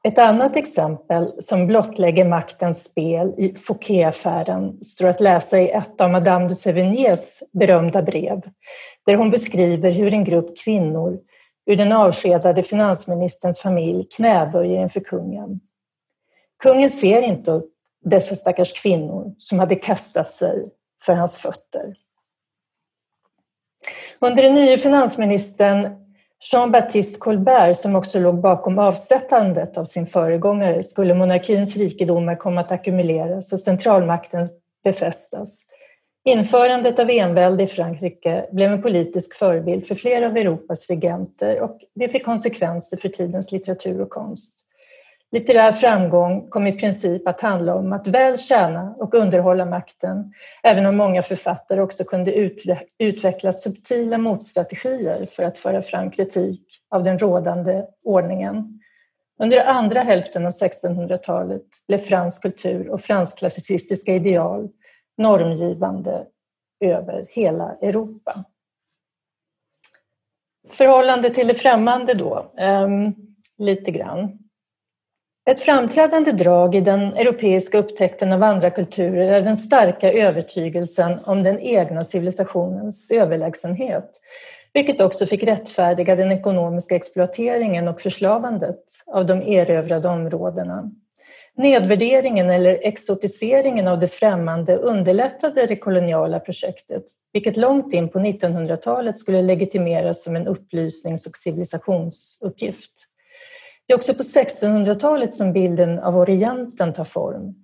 Ett 0.04 0.18
annat 0.18 0.56
exempel 0.56 1.32
som 1.38 1.66
blottlägger 1.66 2.24
maktens 2.24 2.84
spel 2.84 3.34
i 3.38 3.54
Fouquet-affären 3.54 4.84
står 4.84 5.08
att 5.08 5.20
läsa 5.20 5.60
i 5.60 5.70
ett 5.70 6.00
av 6.00 6.10
Madame 6.10 6.48
de 6.48 6.54
Sévigné's 6.54 7.42
berömda 7.52 8.02
brev, 8.02 8.40
där 9.06 9.14
hon 9.14 9.30
beskriver 9.30 9.90
hur 9.90 10.14
en 10.14 10.24
grupp 10.24 10.58
kvinnor 10.64 11.18
ur 11.66 11.76
den 11.76 11.92
avskedade 11.92 12.62
finansministerns 12.62 13.60
familj 13.60 14.04
knäböjer 14.16 14.82
inför 14.82 15.00
kungen. 15.00 15.60
Kungen 16.62 16.90
ser 16.90 17.22
inte 17.22 17.62
dessa 18.04 18.34
stackars 18.34 18.82
kvinnor 18.82 19.34
som 19.38 19.58
hade 19.58 19.76
kastat 19.76 20.32
sig 20.32 20.70
för 21.06 21.14
hans 21.14 21.38
fötter. 21.38 21.94
Under 24.18 24.42
den 24.42 24.54
nye 24.54 24.76
finansministern 24.76 26.01
Jean-Baptiste 26.50 27.18
Colbert, 27.18 27.76
som 27.76 27.96
också 27.96 28.18
låg 28.18 28.40
bakom 28.40 28.78
avsättandet 28.78 29.78
av 29.78 29.84
sin 29.84 30.06
föregångare, 30.06 30.82
skulle 30.82 31.14
monarkins 31.14 31.76
rikedomar 31.76 32.36
komma 32.36 32.60
att 32.60 32.72
ackumuleras 32.72 33.52
och 33.52 33.58
centralmakten 33.58 34.48
befästas. 34.84 35.64
Införandet 36.24 36.98
av 36.98 37.10
envälde 37.10 37.62
i 37.62 37.66
Frankrike 37.66 38.46
blev 38.52 38.72
en 38.72 38.82
politisk 38.82 39.34
förebild 39.34 39.86
för 39.86 39.94
flera 39.94 40.26
av 40.26 40.36
Europas 40.36 40.90
regenter 40.90 41.60
och 41.60 41.78
det 41.94 42.08
fick 42.08 42.24
konsekvenser 42.24 42.96
för 42.96 43.08
tidens 43.08 43.52
litteratur 43.52 44.00
och 44.00 44.10
konst. 44.10 44.61
Litterär 45.32 45.72
framgång 45.72 46.48
kom 46.48 46.66
i 46.66 46.72
princip 46.72 47.28
att 47.28 47.40
handla 47.40 47.74
om 47.74 47.92
att 47.92 48.06
väl 48.06 48.38
tjäna 48.38 48.94
och 48.98 49.14
underhålla 49.14 49.64
makten, 49.64 50.32
även 50.62 50.86
om 50.86 50.96
många 50.96 51.22
författare 51.22 51.80
också 51.80 52.04
kunde 52.04 52.50
utveckla 52.98 53.52
subtila 53.52 54.18
motstrategier 54.18 55.26
för 55.26 55.42
att 55.42 55.58
föra 55.58 55.82
fram 55.82 56.10
kritik 56.10 56.62
av 56.90 57.04
den 57.04 57.18
rådande 57.18 57.84
ordningen. 58.04 58.80
Under 59.38 59.64
andra 59.64 60.00
hälften 60.00 60.46
av 60.46 60.52
1600-talet 60.52 61.66
blev 61.88 61.98
fransk 61.98 62.42
kultur 62.42 62.88
och 62.90 63.00
fransk-klassicistiska 63.00 64.14
ideal 64.14 64.68
normgivande 65.18 66.26
över 66.80 67.26
hela 67.28 67.76
Europa. 67.82 68.44
Förhållande 70.68 71.30
till 71.30 71.48
det 71.48 71.54
främmande 71.54 72.14
då, 72.14 72.52
um, 72.58 73.14
lite 73.58 73.90
grann. 73.90 74.41
Ett 75.50 75.60
framträdande 75.60 76.32
drag 76.32 76.74
i 76.74 76.80
den 76.80 77.00
europeiska 77.00 77.78
upptäckten 77.78 78.32
av 78.32 78.42
andra 78.42 78.70
kulturer 78.70 79.32
är 79.32 79.40
den 79.40 79.56
starka 79.56 80.12
övertygelsen 80.12 81.18
om 81.24 81.42
den 81.42 81.60
egna 81.60 82.04
civilisationens 82.04 83.10
överlägsenhet, 83.10 84.10
vilket 84.72 85.00
också 85.00 85.26
fick 85.26 85.42
rättfärdiga 85.42 86.16
den 86.16 86.32
ekonomiska 86.32 86.96
exploateringen 86.96 87.88
och 87.88 88.00
förslavandet 88.00 88.82
av 89.06 89.26
de 89.26 89.42
erövrade 89.42 90.08
områdena. 90.08 90.90
Nedvärderingen 91.56 92.50
eller 92.50 92.78
exotiseringen 92.82 93.88
av 93.88 93.98
det 93.98 94.08
främmande 94.08 94.76
underlättade 94.76 95.66
det 95.66 95.76
koloniala 95.76 96.40
projektet, 96.40 97.04
vilket 97.32 97.56
långt 97.56 97.94
in 97.94 98.08
på 98.08 98.18
1900-talet 98.18 99.18
skulle 99.18 99.42
legitimeras 99.42 100.24
som 100.24 100.36
en 100.36 100.46
upplysnings 100.46 101.26
och 101.26 101.36
civilisationsuppgift. 101.36 103.08
Det 103.86 103.92
är 103.92 103.96
också 103.96 104.14
på 104.14 104.22
1600-talet 104.22 105.34
som 105.34 105.52
bilden 105.52 105.98
av 105.98 106.16
Orienten 106.16 106.92
tar 106.92 107.04
form. 107.04 107.54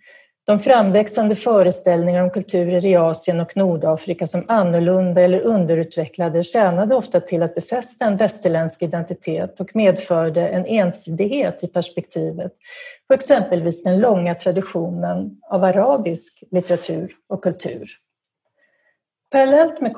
De 0.48 0.58
framväxande 0.58 1.34
föreställningar 1.34 2.22
om 2.22 2.30
kulturer 2.30 2.86
i 2.86 2.96
Asien 2.96 3.40
och 3.40 3.56
Nordafrika 3.56 4.26
som 4.26 4.44
annorlunda 4.48 5.20
eller 5.20 5.40
underutvecklade 5.40 6.42
tjänade 6.42 6.94
ofta 6.94 7.20
till 7.20 7.42
att 7.42 7.54
befästa 7.54 8.04
en 8.04 8.16
västerländsk 8.16 8.82
identitet 8.82 9.60
och 9.60 9.76
medförde 9.76 10.48
en 10.48 10.66
ensidighet 10.66 11.64
i 11.64 11.68
perspektivet 11.68 12.52
på 13.08 13.14
exempelvis 13.14 13.82
den 13.82 14.00
långa 14.00 14.34
traditionen 14.34 15.40
av 15.50 15.64
arabisk 15.64 16.44
litteratur 16.50 17.10
och 17.28 17.42
kultur. 17.42 17.88
Parallellt 19.30 19.80
med 19.80 19.94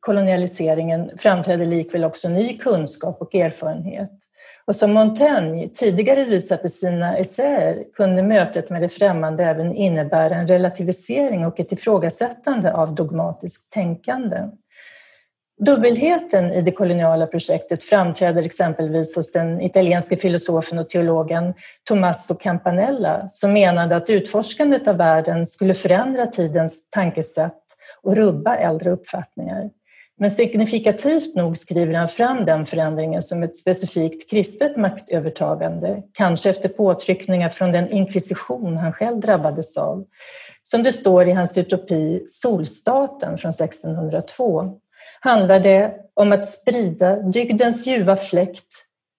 kolonialiseringen 0.00 1.10
framträdde 1.18 1.64
likväl 1.64 2.04
också 2.04 2.28
ny 2.28 2.58
kunskap 2.58 3.20
och 3.20 3.34
erfarenhet. 3.34 4.10
Och 4.66 4.76
som 4.76 4.92
Montaigne 4.92 5.68
tidigare 5.68 6.24
visat 6.24 6.64
i 6.64 6.68
sina 6.68 7.18
essäer 7.18 7.82
kunde 7.96 8.22
mötet 8.22 8.70
med 8.70 8.82
det 8.82 8.88
främmande 8.88 9.44
även 9.44 9.74
innebära 9.74 10.34
en 10.34 10.46
relativisering 10.46 11.46
och 11.46 11.60
ett 11.60 11.72
ifrågasättande 11.72 12.72
av 12.72 12.94
dogmatiskt 12.94 13.72
tänkande. 13.72 14.36
Dubbelheten 15.60 16.52
i 16.52 16.62
det 16.62 16.72
koloniala 16.72 17.26
projektet 17.26 17.84
framträder 17.84 18.42
exempelvis 18.42 19.16
hos 19.16 19.32
den 19.32 19.60
italienske 19.60 20.16
filosofen 20.16 20.78
och 20.78 20.88
teologen 20.88 21.54
Tommaso 21.84 22.34
Campanella 22.34 23.28
som 23.28 23.52
menade 23.52 23.96
att 23.96 24.10
utforskandet 24.10 24.88
av 24.88 24.96
världen 24.96 25.46
skulle 25.46 25.74
förändra 25.74 26.26
tidens 26.26 26.90
tankesätt 26.90 27.62
och 28.02 28.16
rubba 28.16 28.56
äldre 28.56 28.90
uppfattningar. 28.90 29.70
Men 30.20 30.30
signifikativt 30.30 31.34
nog 31.34 31.56
skriver 31.56 31.94
han 31.94 32.08
fram 32.08 32.44
den 32.44 32.64
förändringen 32.64 33.22
som 33.22 33.42
ett 33.42 33.56
specifikt 33.56 34.30
kristet 34.30 34.76
maktövertagande, 34.76 36.02
kanske 36.12 36.50
efter 36.50 36.68
påtryckningar 36.68 37.48
från 37.48 37.72
den 37.72 37.90
inkvisition 37.90 38.76
han 38.76 38.92
själv 38.92 39.20
drabbades 39.20 39.76
av. 39.76 40.04
Som 40.62 40.82
det 40.82 40.92
står 40.92 41.28
i 41.28 41.32
hans 41.32 41.58
utopi 41.58 42.24
Solstaten 42.28 43.38
från 43.38 43.50
1602 43.50 44.72
handlar 45.20 45.60
det 45.60 45.94
om 46.14 46.32
att 46.32 46.44
sprida 46.44 47.16
dygdens 47.16 47.86
ljuva 47.86 48.16
fläkt 48.16 48.66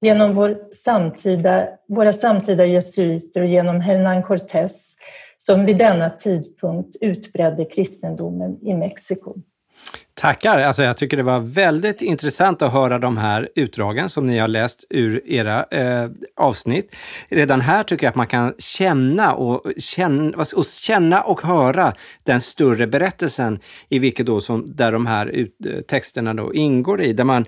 genom 0.02 0.34
vår 0.34 0.58
samtida, 0.72 1.68
våra 1.88 2.14
samtida 2.14 2.66
jesuiter 2.66 3.42
och 3.42 3.48
genom 3.48 3.82
Hernán 3.82 4.24
Cortés 4.24 4.96
som 5.38 5.66
vid 5.66 5.78
denna 5.78 6.10
tidpunkt 6.10 6.96
utbredde 7.02 7.66
kristendomen 7.66 8.60
i 8.62 8.74
Mexiko. 8.74 9.36
Tackar! 10.14 10.58
Alltså 10.58 10.84
jag 10.84 10.98
tycker 10.98 11.18
det 11.18 11.24
var 11.24 11.40
väldigt 11.40 12.02
intressant 12.02 12.62
att 12.62 12.74
höra 12.74 13.00
de 13.00 13.18
här 13.18 13.50
utdragen 13.56 14.10
som 14.10 14.28
ni 14.28 14.38
har 14.38 14.48
läst 14.48 14.86
ur 14.90 15.22
era 15.26 15.64
eh, 15.64 16.10
avsnitt. 16.36 16.96
Redan 17.30 17.62
här 17.62 17.84
tycker 17.84 18.06
jag 18.06 18.10
att 18.10 18.16
man 18.16 18.28
kan 18.28 18.54
känna 18.58 19.34
och, 19.34 19.72
känna 19.78 20.38
och, 20.38 20.66
känna 20.66 21.22
och 21.22 21.42
höra 21.42 21.94
den 22.24 22.42
större 22.42 22.88
berättelsen 22.88 23.60
i 23.90 24.00
vilket 24.00 24.26
då 24.26 24.42
som, 24.42 24.76
där 24.76 24.92
de 24.92 25.06
här 25.06 25.26
ut, 25.26 25.56
eh, 25.66 25.82
texterna 25.82 26.34
då 26.34 26.54
ingår 26.54 27.02
i. 27.02 27.14
Där 27.14 27.24
man 27.24 27.46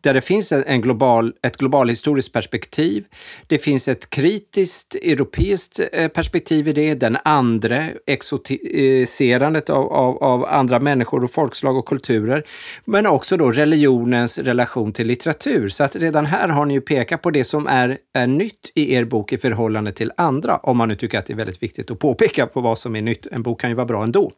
där 0.00 0.14
det 0.14 0.20
finns 0.20 0.52
en 0.52 0.80
global, 0.80 1.32
ett 1.42 1.56
globalhistoriskt 1.56 2.32
perspektiv. 2.32 3.04
Det 3.46 3.58
finns 3.58 3.88
ett 3.88 4.10
kritiskt 4.10 4.94
europeiskt 4.94 5.80
eh, 5.92 6.08
perspektiv 6.08 6.68
i 6.68 6.72
det, 6.72 6.94
den 6.94 7.18
andra 7.24 7.88
exotiserandet 8.06 9.70
av, 9.70 9.92
av, 9.92 10.22
av, 10.22 10.44
andra 10.44 10.80
människor 10.80 11.24
och 11.24 11.30
folkslag 11.30 11.76
och 11.76 11.86
kulturer. 11.86 12.44
Men 12.84 13.06
också 13.06 13.36
då 13.36 13.52
religionens 13.52 14.38
relation 14.38 14.92
till 14.92 15.06
litteratur. 15.06 15.68
Så 15.68 15.84
att 15.84 15.96
redan 15.96 16.26
här 16.26 16.48
har 16.48 16.66
ni 16.66 16.74
ju 16.74 16.80
pekat 16.80 17.22
på 17.22 17.30
det 17.30 17.44
som 17.44 17.66
är, 17.66 17.98
är 18.14 18.26
nytt 18.26 18.72
i 18.74 18.94
er 18.94 19.04
bok 19.04 19.32
i 19.32 19.38
förhållande 19.38 19.92
till 19.92 20.12
andra, 20.16 20.56
om 20.56 20.76
man 20.76 20.88
nu 20.88 20.94
tycker 20.94 21.18
att 21.18 21.26
det 21.26 21.32
är 21.32 21.36
väldigt 21.36 21.62
viktigt 21.62 21.90
att 21.90 21.98
påpeka 21.98 22.46
på 22.46 22.60
vad 22.60 22.78
som 22.78 22.96
är 22.96 23.02
nytt. 23.02 23.26
En 23.26 23.42
bok 23.42 23.60
kan 23.60 23.70
ju 23.70 23.76
vara 23.76 23.86
bra 23.86 24.02
ändå. 24.02 24.32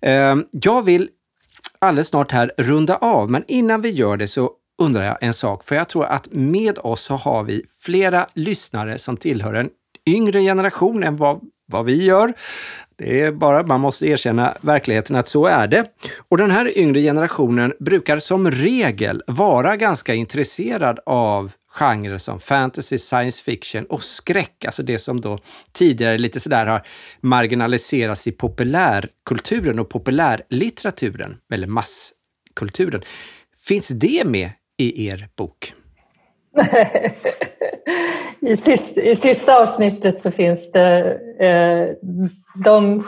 Eh, 0.00 0.36
jag 0.50 0.82
vill 0.82 1.08
alldeles 1.78 2.08
snart 2.08 2.32
här 2.32 2.52
runda 2.58 2.96
av, 2.96 3.30
men 3.30 3.44
innan 3.48 3.82
vi 3.82 3.90
gör 3.90 4.16
det 4.16 4.28
så 4.28 4.50
undrar 4.82 5.04
jag 5.04 5.18
en 5.20 5.34
sak, 5.34 5.64
för 5.64 5.74
jag 5.74 5.88
tror 5.88 6.04
att 6.04 6.28
med 6.30 6.78
oss 6.78 7.02
så 7.02 7.16
har 7.16 7.42
vi 7.42 7.64
flera 7.82 8.26
lyssnare 8.34 8.98
som 8.98 9.16
tillhör 9.16 9.54
en 9.54 9.70
yngre 10.06 10.40
generation 10.40 11.02
än 11.02 11.16
vad, 11.16 11.40
vad 11.66 11.84
vi 11.84 12.04
gör. 12.04 12.32
Det 12.96 13.20
är 13.20 13.32
bara, 13.32 13.66
man 13.66 13.80
måste 13.80 14.06
erkänna 14.06 14.54
verkligheten 14.60 15.16
att 15.16 15.28
så 15.28 15.46
är 15.46 15.66
det. 15.66 15.84
Och 16.28 16.38
den 16.38 16.50
här 16.50 16.78
yngre 16.78 17.00
generationen 17.00 17.72
brukar 17.80 18.18
som 18.18 18.50
regel 18.50 19.22
vara 19.26 19.76
ganska 19.76 20.14
intresserad 20.14 20.98
av 21.06 21.50
genrer 21.68 22.18
som 22.18 22.40
fantasy, 22.40 22.98
science 22.98 23.42
fiction 23.42 23.84
och 23.84 24.02
skräck, 24.02 24.64
alltså 24.64 24.82
det 24.82 24.98
som 24.98 25.20
då 25.20 25.38
tidigare 25.72 26.18
lite 26.18 26.40
sådär 26.40 26.66
har 26.66 26.82
marginaliserats 27.20 28.26
i 28.26 28.32
populärkulturen 28.32 29.78
och 29.78 29.90
populärlitteraturen, 29.90 31.36
eller 31.52 31.66
masskulturen. 31.66 33.02
Finns 33.66 33.88
det 33.88 34.22
med 34.26 34.50
i 34.78 35.06
er 35.08 35.28
bok? 35.36 35.74
I, 38.40 38.56
sista, 38.56 39.00
I 39.00 39.16
sista 39.16 39.62
avsnittet 39.62 40.20
så 40.20 40.30
finns 40.30 40.72
det 40.72 41.18
eh, 41.40 41.88
de 42.64 43.04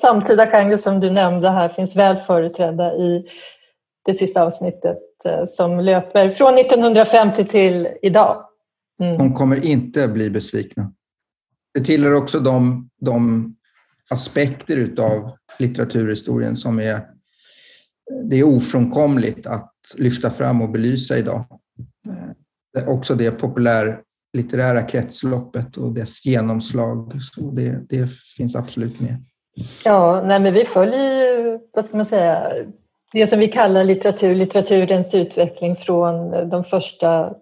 samtida 0.00 0.46
genrer 0.46 0.76
som 0.76 1.00
du 1.00 1.10
nämnde 1.10 1.50
här 1.50 1.68
finns 1.68 1.96
väl 1.96 2.16
företrädda 2.16 2.94
i 2.94 3.26
det 4.04 4.14
sista 4.14 4.42
avsnittet 4.42 4.98
eh, 5.24 5.44
som 5.46 5.80
löper 5.80 6.30
från 6.30 6.58
1950 6.58 7.44
till 7.44 7.88
idag. 8.02 8.44
Mm. 9.00 9.18
De 9.18 9.34
kommer 9.34 9.64
inte 9.64 10.08
bli 10.08 10.30
besvikna. 10.30 10.92
Det 11.74 11.84
tillhör 11.84 12.14
också 12.14 12.40
de, 12.40 12.88
de 13.00 13.52
aspekter 14.10 14.76
utav 14.76 15.30
litteraturhistorien 15.58 16.56
som 16.56 16.80
är 16.80 17.00
det 18.30 18.36
är 18.36 18.42
ofrånkomligt 18.42 19.46
att 19.46 19.75
lyfta 19.94 20.30
fram 20.30 20.62
och 20.62 20.70
belysa 20.70 21.18
idag. 21.18 21.44
Eh, 22.78 22.88
också 22.88 23.14
det 23.14 23.30
populärlitterära 23.30 24.82
kretsloppet 24.82 25.76
och 25.76 25.92
dess 25.92 26.26
genomslag. 26.26 27.12
Så 27.22 27.50
det, 27.50 27.88
det 27.88 28.10
finns 28.36 28.56
absolut 28.56 29.00
med. 29.00 29.24
Ja, 29.84 30.22
nej, 30.26 30.40
men 30.40 30.54
vi 30.54 30.64
följer 30.64 31.60
vad 31.72 31.84
ska 31.84 31.96
man 31.96 32.06
säga, 32.06 32.52
det 33.12 33.26
som 33.26 33.38
vi 33.38 33.48
kallar 33.48 33.84
litteratur, 33.84 34.34
litteraturens 34.34 35.14
utveckling 35.14 35.76
från 35.76 36.48
de 36.48 36.64
första 36.64 37.34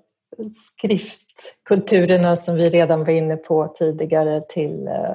skriftkulturerna 0.50 2.36
som 2.36 2.54
vi 2.54 2.68
redan 2.70 3.04
var 3.04 3.12
inne 3.12 3.36
på 3.36 3.68
tidigare 3.78 4.40
till 4.48 4.86
eh, 4.86 5.14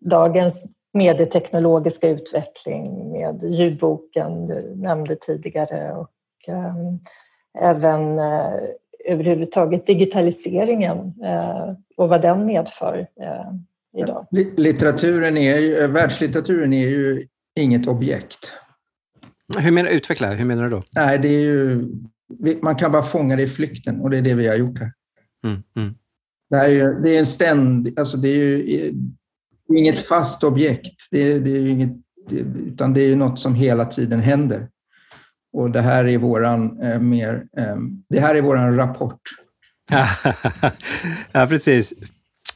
dagens 0.00 0.64
medieteknologiska 0.92 2.08
utveckling 2.08 3.12
med 3.12 3.42
ljudboken 3.42 4.46
du 4.46 4.74
nämnde 4.76 5.16
tidigare 5.16 5.92
och 5.92 6.08
även 7.60 8.18
uh, 8.18 8.54
överhuvudtaget 9.04 9.86
digitaliseringen 9.86 10.98
uh, 10.98 11.74
och 11.96 12.08
vad 12.08 12.22
den 12.22 12.46
medför 12.46 12.98
uh, 12.98 14.02
idag. 14.02 14.26
Litteraturen 14.56 15.36
är 15.36 15.58
ju, 15.58 15.86
världslitteraturen 15.86 16.72
är 16.72 16.88
ju 16.88 17.26
inget 17.56 17.88
objekt. 17.88 18.52
Hur 19.58 19.70
menar 19.70 19.90
Utveckla, 19.90 20.32
hur 20.32 20.44
menar 20.44 20.64
du 20.64 20.70
då? 20.70 20.82
Nej, 20.96 21.18
det 21.18 21.28
är 21.28 21.40
ju, 21.40 21.88
man 22.62 22.76
kan 22.76 22.92
bara 22.92 23.02
fånga 23.02 23.36
det 23.36 23.42
i 23.42 23.46
flykten 23.46 24.00
och 24.00 24.10
det 24.10 24.18
är 24.18 24.22
det 24.22 24.34
vi 24.34 24.48
har 24.48 24.56
gjort 24.56 24.78
här. 24.78 24.92
Mm, 25.44 25.62
mm. 25.76 25.94
Det, 26.50 26.56
är 26.56 26.68
ju, 26.68 26.94
det 26.94 27.14
är 27.14 27.18
en 27.18 27.26
ständig, 27.26 27.98
alltså 27.98 28.16
det 28.16 28.28
är 28.28 28.36
ju 28.36 28.92
inget 29.76 29.98
fast 29.98 30.44
objekt. 30.44 31.08
Det, 31.10 31.38
det 31.38 31.50
är 31.50 31.68
inget, 31.68 31.92
utan 32.66 32.94
det 32.94 33.00
är 33.00 33.16
något 33.16 33.38
som 33.38 33.54
hela 33.54 33.84
tiden 33.84 34.20
händer. 34.20 34.68
Och 35.52 35.70
det 35.70 35.80
här 35.80 36.08
är 36.08 36.18
våran 36.18 36.82
eh, 36.82 37.00
mer, 37.00 37.42
eh, 37.56 37.76
det 38.08 38.20
här 38.20 38.34
är 38.34 38.40
våran 38.40 38.76
rapport. 38.76 39.20
ja, 41.32 41.46
precis. 41.46 41.92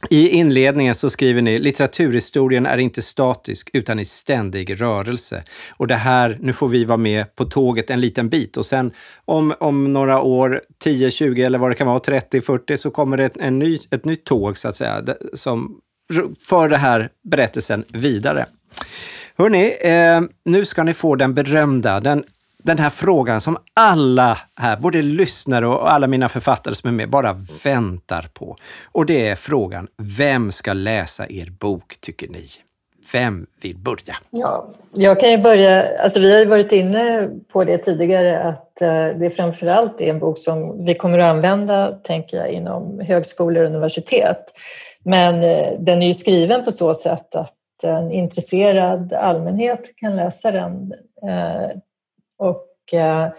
I 0.09 0.29
inledningen 0.29 0.95
så 0.95 1.09
skriver 1.09 1.41
ni, 1.41 1.59
litteraturhistorien 1.59 2.65
är 2.65 2.77
inte 2.77 3.01
statisk 3.01 3.69
utan 3.73 3.99
i 3.99 4.05
ständig 4.05 4.81
rörelse. 4.81 5.43
Och 5.71 5.87
det 5.87 5.95
här, 5.95 6.37
nu 6.41 6.53
får 6.53 6.67
vi 6.67 6.85
vara 6.85 6.97
med 6.97 7.35
på 7.35 7.45
tåget 7.45 7.89
en 7.89 8.01
liten 8.01 8.29
bit 8.29 8.57
och 8.57 8.65
sen 8.65 8.91
om, 9.25 9.53
om 9.59 9.93
några 9.93 10.21
år, 10.21 10.61
10, 10.79 11.11
20 11.11 11.43
eller 11.43 11.59
vad 11.59 11.71
det 11.71 11.75
kan 11.75 11.87
vara, 11.87 11.99
30, 11.99 12.41
40, 12.41 12.77
så 12.77 12.91
kommer 12.91 13.17
det 13.17 13.37
en 13.39 13.59
ny, 13.59 13.79
ett 13.91 14.05
nytt 14.05 14.25
tåg 14.25 14.57
så 14.57 14.67
att 14.67 14.75
säga, 14.75 15.05
som 15.33 15.79
för 16.49 16.69
den 16.69 16.79
här 16.79 17.09
berättelsen 17.23 17.83
vidare. 17.87 18.45
Hörni, 19.37 19.77
eh, 19.81 20.21
nu 20.45 20.65
ska 20.65 20.83
ni 20.83 20.93
få 20.93 21.15
den 21.15 21.33
berömda, 21.33 21.99
den, 21.99 22.23
den 22.63 22.79
här 22.79 22.89
frågan 22.89 23.41
som 23.41 23.57
alla 23.73 24.37
här, 24.55 24.77
både 24.77 25.01
lyssnare 25.01 25.67
och 25.67 25.91
alla 25.91 26.07
mina 26.07 26.29
författare 26.29 26.75
som 26.75 26.87
är 26.87 26.93
med, 26.93 27.09
bara 27.09 27.35
väntar 27.63 28.29
på. 28.33 28.55
Och 28.91 29.05
det 29.05 29.27
är 29.27 29.35
frågan, 29.35 29.87
vem 30.17 30.51
ska 30.51 30.73
läsa 30.73 31.25
er 31.29 31.49
bok, 31.59 31.95
tycker 31.99 32.27
ni? 32.27 32.47
Vem 33.13 33.45
vill 33.61 33.77
börja? 33.77 34.15
Ja, 34.29 34.67
jag 34.93 35.19
kan 35.19 35.31
ju 35.31 35.37
börja. 35.37 35.97
Alltså 36.03 36.19
vi 36.19 36.31
har 36.31 36.39
ju 36.39 36.45
varit 36.45 36.71
inne 36.71 37.29
på 37.51 37.63
det 37.63 37.77
tidigare 37.77 38.43
att 38.43 38.81
eh, 38.81 39.07
det 39.07 39.29
framförallt 39.35 40.01
är 40.01 40.09
en 40.09 40.19
bok 40.19 40.37
som 40.37 40.85
vi 40.85 40.95
kommer 40.95 41.19
att 41.19 41.25
använda, 41.25 41.91
tänker 41.91 42.37
jag, 42.37 42.49
inom 42.49 42.99
högskolor 42.99 43.63
och 43.63 43.69
universitet. 43.69 44.43
Men 45.03 45.43
eh, 45.43 45.79
den 45.79 46.01
är 46.01 46.07
ju 46.07 46.13
skriven 46.13 46.65
på 46.65 46.71
så 46.71 46.93
sätt 46.93 47.35
att 47.35 47.53
en 47.83 48.11
intresserad 48.11 49.13
allmänhet 49.13 49.91
kan 49.95 50.15
läsa 50.15 50.51
den. 50.51 50.93
Eh, 51.27 51.77
och 52.43 52.93
eh, 52.93 53.31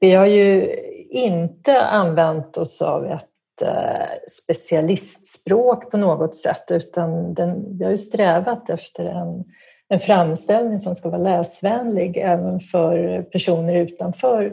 vi 0.00 0.12
har 0.12 0.26
ju 0.26 0.74
inte 1.10 1.80
använt 1.80 2.56
oss 2.56 2.82
av 2.82 3.06
ett 3.06 3.62
eh, 3.62 4.18
specialistspråk 4.30 5.90
på 5.90 5.96
något 5.96 6.34
sätt 6.34 6.64
utan 6.70 7.34
den, 7.34 7.78
vi 7.78 7.84
har 7.84 7.90
ju 7.90 7.96
strävat 7.96 8.70
efter 8.70 9.04
en, 9.04 9.44
en 9.88 9.98
framställning 9.98 10.78
som 10.78 10.94
ska 10.94 11.10
vara 11.10 11.22
läsvänlig 11.22 12.16
även 12.16 12.60
för 12.60 13.22
personer 13.22 13.74
utanför 13.74 14.44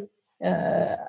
eh, 0.44 1.00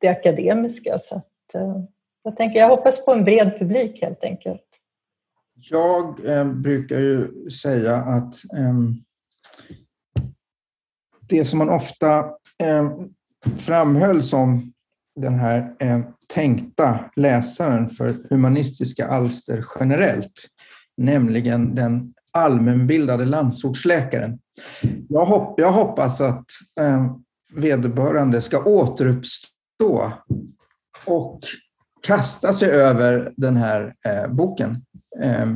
det 0.00 0.08
akademiska. 0.08 0.98
Så 0.98 1.16
att, 1.16 1.54
eh, 1.54 1.76
jag, 2.22 2.36
tänker, 2.36 2.58
jag 2.58 2.68
hoppas 2.68 3.04
på 3.04 3.12
en 3.12 3.24
bred 3.24 3.58
publik 3.58 4.02
helt 4.02 4.24
enkelt. 4.24 4.62
Jag 5.70 6.26
eh, 6.26 6.44
brukar 6.44 6.98
ju 6.98 7.50
säga 7.50 7.96
att 7.96 8.34
eh, 8.58 8.74
det 11.28 11.44
som 11.44 11.58
man 11.58 11.70
ofta 11.70 12.18
eh, 12.62 12.92
framhöll 13.56 14.22
som 14.22 14.72
den 15.20 15.34
här 15.34 15.74
eh, 15.80 16.00
tänkta 16.34 16.98
läsaren 17.16 17.88
för 17.88 18.16
humanistiska 18.30 19.08
alster 19.08 19.64
generellt, 19.80 20.46
nämligen 20.96 21.74
den 21.74 22.14
allmänbildade 22.32 23.24
landsortsläkaren. 23.24 24.38
Jag, 25.08 25.26
hopp, 25.26 25.60
jag 25.60 25.72
hoppas 25.72 26.20
att 26.20 26.44
eh, 26.80 27.12
vederbörande 27.52 28.40
ska 28.40 28.64
återuppstå 28.64 30.12
och 31.04 31.40
kasta 32.06 32.52
sig 32.52 32.70
över 32.70 33.32
den 33.36 33.56
här 33.56 33.94
eh, 34.06 34.32
boken. 34.32 34.84
Eh, 35.22 35.46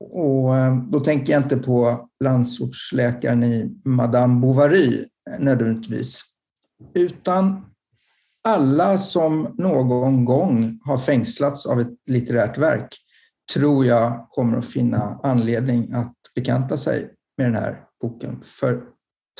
och 0.00 0.56
eh, 0.56 0.76
då 0.76 1.00
tänker 1.00 1.32
jag 1.32 1.42
inte 1.42 1.56
på 1.56 2.08
landsortsläkaren 2.24 3.44
i 3.44 3.70
Madame 3.84 4.40
Bovary 4.40 5.04
eh, 5.30 5.40
nödvändigtvis, 5.40 6.22
utan 6.94 7.64
alla 8.44 8.98
som 8.98 9.54
någon 9.58 10.24
gång 10.24 10.80
har 10.84 10.98
fängslats 10.98 11.66
av 11.66 11.80
ett 11.80 11.92
litterärt 12.06 12.58
verk 12.58 12.96
tror 13.54 13.86
jag 13.86 14.26
kommer 14.30 14.58
att 14.58 14.66
finna 14.66 15.20
anledning 15.22 15.92
att 15.92 16.14
bekanta 16.34 16.76
sig 16.76 17.10
med 17.38 17.46
den 17.46 17.54
här 17.54 17.84
boken. 18.02 18.40
För 18.42 18.82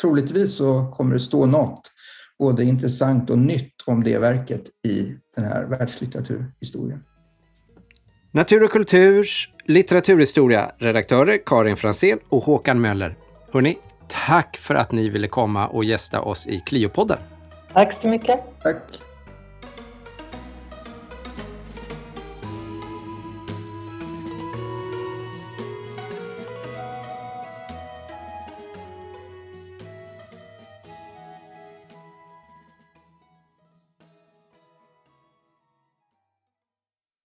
troligtvis 0.01 0.55
så 0.55 0.91
kommer 0.97 1.13
det 1.13 1.21
stå 1.21 1.47
något 1.47 1.93
både 2.39 2.65
intressant 2.65 3.31
och 3.31 3.39
nytt 3.39 3.75
om 3.87 4.05
det 4.05 4.19
verket 4.19 4.63
i 4.89 5.15
den 5.37 5.45
här 5.45 5.67
världslitteraturhistorien. 5.67 7.03
Natur 8.33 8.63
och 8.63 8.71
kulturs 8.71 9.49
litteraturhistoria 9.65 10.73
redaktörer 10.79 11.39
Karin 11.47 11.77
Fransén 11.77 12.19
och 12.29 12.43
Håkan 12.43 12.81
Möller. 12.81 13.15
Hörni, 13.53 13.79
tack 14.09 14.57
för 14.57 14.75
att 14.75 14.93
ni 14.93 15.09
ville 15.09 15.29
komma 15.29 15.69
och 15.69 15.85
gästa 15.85 16.21
oss 16.21 16.47
i 16.47 16.63
Cliopodden. 16.67 17.19
Tack 17.73 17.93
så 17.93 18.09
mycket. 18.09 18.41
Tack. 18.63 18.77